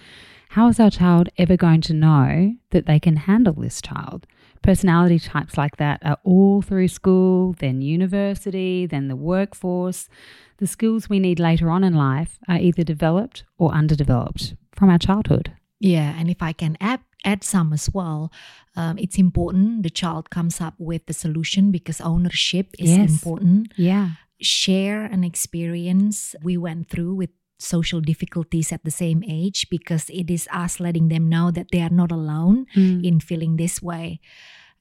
How 0.54 0.68
is 0.68 0.80
our 0.80 0.90
child 0.90 1.30
ever 1.38 1.56
going 1.56 1.82
to 1.82 1.94
know 1.94 2.56
that 2.72 2.88
they 2.88 3.00
can 3.00 3.18
handle 3.18 3.54
this 3.54 3.82
child? 3.84 4.26
Personality 4.64 5.20
types 5.20 5.58
like 5.60 5.78
that 5.78 6.02
are 6.04 6.18
all 6.24 6.64
through 6.64 6.88
school, 6.88 7.54
then 7.60 7.82
university, 7.84 8.88
then 8.88 9.10
the 9.10 9.16
workforce. 9.16 10.10
The 10.58 10.66
skills 10.66 11.08
we 11.08 11.20
need 11.20 11.40
later 11.40 11.70
on 11.70 11.84
in 11.84 11.94
life 11.94 12.40
are 12.48 12.58
either 12.58 12.84
developed 12.84 13.44
or 13.60 13.72
underdeveloped 13.72 14.56
from 14.74 14.90
our 14.90 14.98
childhood. 14.98 15.54
Yeah, 15.80 16.16
and 16.18 16.30
if 16.32 16.42
I 16.42 16.52
can 16.54 16.78
add 16.82 17.02
add 17.24 17.44
some 17.44 17.72
as 17.74 17.90
well, 17.94 18.32
um, 18.76 18.98
it's 18.98 19.18
important 19.20 19.84
the 19.84 19.90
child 19.90 20.30
comes 20.32 20.60
up 20.62 20.74
with 20.80 21.06
the 21.06 21.14
solution 21.14 21.70
because 21.70 22.02
ownership 22.02 22.68
is 22.80 22.90
Yes. 22.98 23.12
important. 23.12 23.72
Yeah. 23.78 24.12
Share 24.42 25.04
an 25.06 25.24
experience 25.24 26.34
we 26.42 26.58
went 26.58 26.90
through 26.90 27.14
with 27.14 27.30
social 27.60 28.02
difficulties 28.02 28.72
at 28.72 28.84
the 28.84 28.92
same 28.92 29.22
age 29.28 29.68
because 29.70 30.10
it 30.10 30.32
is 30.32 30.48
us 30.52 30.80
letting 30.80 31.10
them 31.10 31.30
know 31.30 31.52
that 31.52 31.68
they 31.72 31.82
are 31.82 31.94
not 32.02 32.12
alone 32.12 32.66
Mm. 32.76 33.04
in 33.06 33.20
feeling 33.20 33.58
this 33.58 33.82
way. 33.82 34.20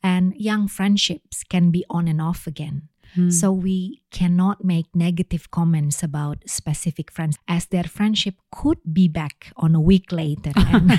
And 0.03 0.33
young 0.37 0.69
friendships 0.69 1.43
can 1.45 1.71
be 1.71 1.85
on 1.91 2.07
and 2.09 2.21
off 2.23 2.47
again. 2.47 2.89
Mm. 3.17 3.33
So 3.33 3.51
we 3.51 4.03
cannot 4.13 4.63
make 4.65 4.87
negative 4.95 5.51
comments 5.51 6.03
about 6.03 6.39
specific 6.47 7.11
friends 7.11 7.37
as 7.49 7.67
their 7.67 7.85
friendship 7.85 8.35
could 8.53 8.79
be 8.93 9.09
back 9.09 9.51
on 9.57 9.75
a 9.75 9.81
week 9.81 10.13
later. 10.13 10.53
And 10.73 10.91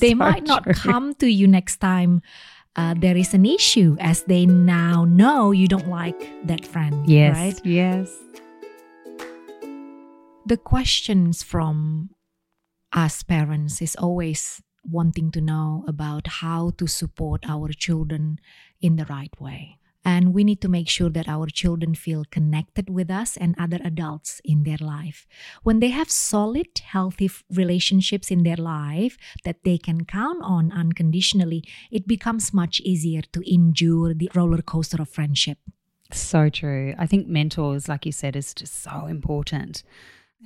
they 0.00 0.12
so 0.12 0.14
might 0.14 0.44
not 0.46 0.62
true. 0.64 0.72
come 0.74 1.14
to 1.16 1.26
you 1.28 1.46
next 1.46 1.76
time 1.80 2.22
uh, 2.76 2.94
there 2.96 3.16
is 3.18 3.34
an 3.34 3.44
issue 3.44 3.96
as 4.00 4.22
they 4.22 4.46
now 4.46 5.04
know 5.04 5.50
you 5.50 5.66
don't 5.68 5.88
like 5.88 6.20
that 6.46 6.64
friend. 6.64 6.94
Yes. 7.10 7.34
Right? 7.36 7.60
Yes. 7.66 8.06
The 10.48 10.56
questions 10.56 11.42
from 11.42 12.08
us 12.90 13.22
parents 13.22 13.82
is 13.82 13.94
always 13.96 14.62
wanting 14.82 15.30
to 15.32 15.42
know 15.42 15.84
about 15.86 16.26
how 16.40 16.70
to 16.78 16.86
support 16.86 17.44
our 17.46 17.68
children 17.68 18.38
in 18.80 18.96
the 18.96 19.04
right 19.04 19.38
way. 19.38 19.76
And 20.06 20.32
we 20.32 20.44
need 20.44 20.62
to 20.62 20.68
make 20.70 20.88
sure 20.88 21.10
that 21.10 21.28
our 21.28 21.48
children 21.48 21.94
feel 21.94 22.24
connected 22.30 22.88
with 22.88 23.10
us 23.10 23.36
and 23.36 23.56
other 23.58 23.78
adults 23.84 24.40
in 24.42 24.62
their 24.62 24.78
life. 24.80 25.26
When 25.64 25.80
they 25.80 25.90
have 25.90 26.10
solid, 26.10 26.80
healthy 26.82 27.30
relationships 27.52 28.30
in 28.30 28.42
their 28.42 28.56
life 28.56 29.18
that 29.44 29.64
they 29.64 29.76
can 29.76 30.06
count 30.06 30.38
on 30.42 30.72
unconditionally, 30.72 31.62
it 31.90 32.08
becomes 32.08 32.54
much 32.54 32.80
easier 32.80 33.20
to 33.34 33.42
endure 33.44 34.14
the 34.14 34.30
roller 34.34 34.62
coaster 34.62 35.02
of 35.02 35.10
friendship. 35.10 35.58
So 36.10 36.48
true. 36.48 36.94
I 36.96 37.06
think 37.06 37.28
mentors, 37.28 37.86
like 37.86 38.06
you 38.06 38.12
said, 38.12 38.34
is 38.34 38.54
just 38.54 38.82
so 38.82 39.04
important 39.04 39.82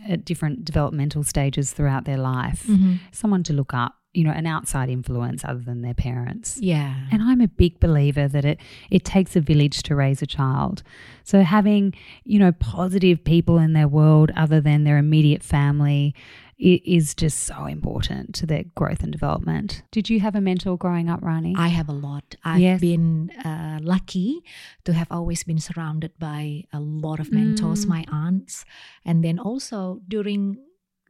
at 0.08 0.24
different 0.24 0.64
developmental 0.64 1.22
stages 1.22 1.72
throughout 1.72 2.04
their 2.04 2.18
life. 2.18 2.64
Mm-hmm. 2.66 2.94
Someone 3.12 3.42
to 3.44 3.52
look 3.52 3.74
up, 3.74 3.94
you 4.12 4.24
know, 4.24 4.30
an 4.30 4.46
outside 4.46 4.88
influence 4.88 5.44
other 5.44 5.60
than 5.60 5.82
their 5.82 5.94
parents. 5.94 6.58
Yeah. 6.60 6.94
And 7.10 7.22
I'm 7.22 7.40
a 7.40 7.48
big 7.48 7.78
believer 7.80 8.28
that 8.28 8.44
it 8.44 8.60
it 8.90 9.04
takes 9.04 9.36
a 9.36 9.40
village 9.40 9.82
to 9.84 9.94
raise 9.94 10.22
a 10.22 10.26
child. 10.26 10.82
So 11.24 11.42
having, 11.42 11.94
you 12.24 12.38
know, 12.38 12.52
positive 12.52 13.22
people 13.22 13.58
in 13.58 13.72
their 13.72 13.88
world 13.88 14.30
other 14.36 14.60
than 14.60 14.84
their 14.84 14.98
immediate 14.98 15.42
family 15.42 16.14
i- 16.62 16.80
is 16.84 17.14
just 17.14 17.38
so 17.40 17.66
important 17.66 18.34
to 18.36 18.46
their 18.46 18.64
growth 18.76 19.02
and 19.02 19.12
development. 19.12 19.82
Did 19.90 20.08
you 20.10 20.20
have 20.20 20.34
a 20.36 20.40
mentor 20.40 20.76
growing 20.78 21.08
up, 21.10 21.20
Rani? 21.22 21.54
I 21.56 21.68
have 21.68 21.88
a 21.88 21.92
lot. 21.92 22.36
I've 22.44 22.60
Yes. 22.60 22.80
been 22.80 23.30
uh, 23.44 23.78
lucky 23.82 24.42
to 24.84 24.92
have 24.92 25.08
always 25.10 25.42
been 25.44 25.58
surrounded 25.58 26.12
by 26.18 26.64
a 26.72 26.80
lot 26.80 27.18
of 27.20 27.32
mentors, 27.32 27.84
Mm. 27.84 27.88
my 27.88 28.04
aunts, 28.10 28.64
and 29.04 29.24
then 29.24 29.38
also 29.38 30.00
during 30.08 30.58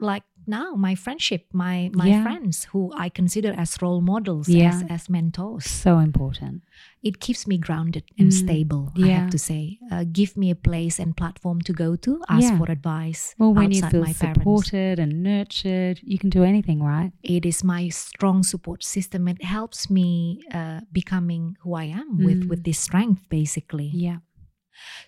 like 0.03 0.25
now 0.47 0.75
my 0.75 0.95
friendship, 0.97 1.43
my 1.53 1.91
my 1.95 2.09
Yeah. 2.09 2.23
friends 2.25 2.65
who 2.73 2.81
I 3.05 3.09
consider 3.21 3.53
as 3.65 3.71
role 3.81 4.01
models, 4.01 4.49
Yeah. 4.49 4.69
as 4.71 4.83
as 4.97 5.09
mentors. 5.09 5.65
so 5.85 5.93
important. 5.99 6.63
It 7.09 7.15
keeps 7.25 7.47
me 7.47 7.57
grounded 7.59 8.05
and 8.19 8.29
Mm. 8.31 8.39
stable. 8.45 8.85
I 8.97 9.09
have 9.19 9.31
to 9.31 9.39
say, 9.39 9.79
uh, 9.93 10.05
give 10.19 10.37
me 10.37 10.51
a 10.51 10.59
place 10.71 10.97
and 11.03 11.17
platform 11.17 11.59
to 11.69 11.73
go 11.85 11.97
to, 12.05 12.13
ask 12.29 12.43
Yeah. 12.51 12.59
for 12.59 12.69
advice. 12.79 13.23
Well, 13.39 13.55
when 13.55 13.71
you 13.73 13.83
feel 13.93 14.03
my 14.03 14.13
parents. 14.13 14.41
supported 14.41 14.99
and 14.99 15.23
nurtured, 15.23 15.97
you 16.13 16.19
can 16.19 16.31
do 16.31 16.43
anything, 16.53 16.81
right? 16.95 17.13
it 17.23 17.45
is 17.47 17.63
my 17.65 17.83
strong 17.91 18.43
support 18.43 18.81
system. 18.85 19.29
It 19.29 19.43
helps 19.57 19.89
me 19.99 20.11
uh, 20.59 20.81
becoming 21.01 21.57
who 21.63 21.71
I 21.85 21.87
am 22.01 22.09
with 22.27 22.41
Mm. 22.43 22.49
with 22.51 22.63
this 22.65 22.79
strength, 22.89 23.23
basically. 23.29 23.91
Yeah. 24.07 24.19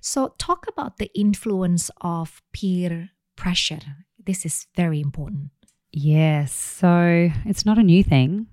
So, 0.00 0.34
talk 0.38 0.66
about 0.72 0.92
the 0.98 1.10
influence 1.14 1.90
of 2.00 2.42
peer 2.52 3.10
pressure. 3.36 4.03
This 4.26 4.44
is 4.44 4.66
very 4.76 5.00
important. 5.00 5.50
Yes. 5.92 6.52
So 6.52 7.30
it's 7.44 7.64
not 7.64 7.78
a 7.78 7.82
new 7.82 8.02
thing, 8.02 8.46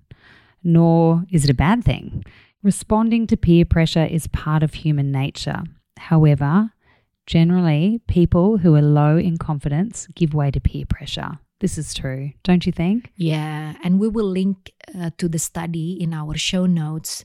nor 0.64 1.26
is 1.32 1.44
it 1.46 1.50
a 1.50 1.56
bad 1.56 1.84
thing. 1.84 2.24
Responding 2.64 3.26
to 3.28 3.38
peer 3.38 3.66
pressure 3.66 4.06
is 4.06 4.28
part 4.28 4.62
of 4.62 4.76
human 4.76 5.12
nature. 5.12 5.64
However, 5.98 6.72
generally, 7.26 8.02
people 8.08 8.58
who 8.58 8.76
are 8.76 8.82
low 8.82 9.18
in 9.18 9.38
confidence 9.38 10.08
give 10.16 10.34
way 10.34 10.52
to 10.52 10.60
peer 10.60 10.86
pressure. 10.86 11.40
This 11.60 11.78
is 11.78 11.94
true, 11.94 12.32
don't 12.44 12.66
you 12.66 12.72
think? 12.72 13.12
Yeah, 13.16 13.76
and 13.84 14.00
we 14.00 14.08
will 14.08 14.26
link 14.26 14.72
uh, 15.00 15.12
to 15.18 15.30
the 15.30 15.40
study 15.40 15.94
in 16.02 16.14
our 16.14 16.36
show 16.36 16.66
notes. 16.66 17.24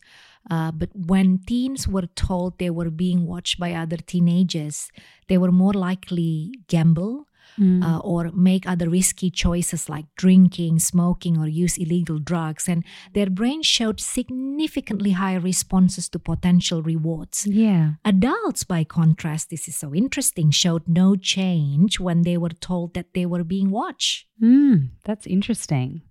Uh, 0.51 0.71
but 0.73 0.91
when 0.95 1.41
teens 1.47 1.89
were 1.89 2.07
told 2.15 2.59
they 2.59 2.71
were 2.71 2.91
being 2.91 3.27
watched 3.27 3.59
by 3.59 3.73
other 3.73 3.97
teenagers, 3.97 4.91
they 5.29 5.39
were 5.39 5.51
more 5.51 5.73
likely 5.73 6.53
gamble 6.69 7.27
uh, 7.59 7.99
or 7.99 8.31
make 8.33 8.67
other 8.69 8.89
risky 8.89 9.31
choices 9.31 9.89
like 9.89 10.07
drinking, 10.17 10.79
smoking, 10.79 11.39
or 11.39 11.49
use 11.49 11.79
illegal 11.79 12.19
drugs, 12.19 12.69
and 12.69 12.85
their 13.15 13.31
brain 13.31 13.63
showed 13.63 14.01
significantly 14.01 15.13
higher 15.13 15.41
responses 15.41 16.09
to 16.11 16.19
potential 16.19 16.83
rewards. 16.83 17.47
yeah. 17.47 17.93
Adults, 18.05 18.65
by 18.65 18.85
contrast, 18.85 19.51
this 19.51 19.69
is 19.69 19.77
so 19.77 19.95
interesting, 19.95 20.51
showed 20.51 20.87
no 20.89 21.17
change 21.17 21.99
when 22.01 22.23
they 22.23 22.37
were 22.37 22.51
told 22.51 22.95
that 22.95 23.15
they 23.15 23.27
were 23.27 23.45
being 23.45 23.71
watched. 23.71 24.27
Mm, 24.43 24.91
that's 25.05 25.27
interesting. 25.27 26.03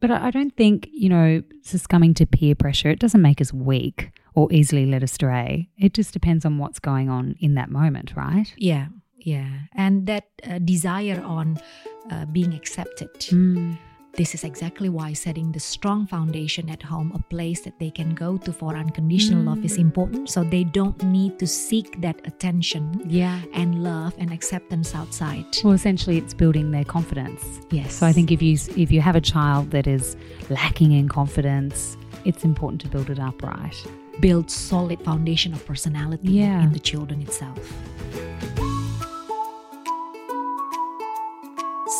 But 0.00 0.10
I 0.10 0.26
I 0.26 0.30
don't 0.30 0.56
think, 0.56 0.88
you 0.92 1.08
know, 1.08 1.42
succumbing 1.62 2.14
to 2.14 2.26
peer 2.26 2.54
pressure, 2.54 2.90
it 2.90 2.98
doesn't 2.98 3.22
make 3.22 3.40
us 3.40 3.52
weak 3.52 4.10
or 4.34 4.52
easily 4.52 4.86
led 4.86 5.02
astray. 5.02 5.68
It 5.78 5.94
just 5.94 6.12
depends 6.12 6.44
on 6.44 6.58
what's 6.58 6.78
going 6.80 7.08
on 7.08 7.36
in 7.38 7.54
that 7.54 7.70
moment, 7.70 8.12
right? 8.16 8.52
Yeah, 8.56 8.86
yeah. 9.24 9.48
And 9.74 10.06
that 10.06 10.24
uh, 10.48 10.58
desire 10.58 11.20
on 11.24 11.58
uh, 12.10 12.26
being 12.26 12.54
accepted. 12.54 13.10
Mm. 13.30 13.78
This 14.14 14.34
is 14.34 14.44
exactly 14.44 14.90
why 14.90 15.14
setting 15.14 15.52
the 15.52 15.58
strong 15.60 16.06
foundation 16.06 16.68
at 16.68 16.82
home, 16.82 17.12
a 17.14 17.18
place 17.30 17.62
that 17.62 17.78
they 17.78 17.90
can 17.90 18.14
go 18.14 18.36
to 18.36 18.52
for 18.52 18.76
unconditional 18.76 19.42
love, 19.44 19.64
is 19.64 19.78
important. 19.78 20.28
So 20.28 20.44
they 20.44 20.64
don't 20.64 21.02
need 21.02 21.38
to 21.38 21.46
seek 21.46 21.98
that 22.02 22.20
attention 22.26 23.00
Yeah. 23.06 23.40
and 23.54 23.82
love 23.82 24.12
and 24.18 24.30
acceptance 24.30 24.94
outside. 24.94 25.46
Well, 25.64 25.72
essentially, 25.72 26.18
it's 26.18 26.34
building 26.34 26.72
their 26.72 26.84
confidence. 26.84 27.42
Yes. 27.70 27.94
So 27.94 28.06
I 28.06 28.12
think 28.12 28.30
if 28.30 28.42
you 28.42 28.58
if 28.76 28.92
you 28.92 29.00
have 29.00 29.16
a 29.16 29.20
child 29.22 29.70
that 29.70 29.86
is 29.86 30.14
lacking 30.50 30.92
in 30.92 31.08
confidence, 31.08 31.96
it's 32.26 32.44
important 32.44 32.82
to 32.82 32.88
build 32.88 33.08
it 33.08 33.18
up 33.18 33.42
right. 33.42 33.74
build 34.20 34.50
solid 34.50 35.00
foundation 35.02 35.54
of 35.54 35.64
personality 35.64 36.32
Yeah. 36.32 36.62
in 36.62 36.72
the 36.72 36.78
children 36.78 37.22
itself. 37.22 37.58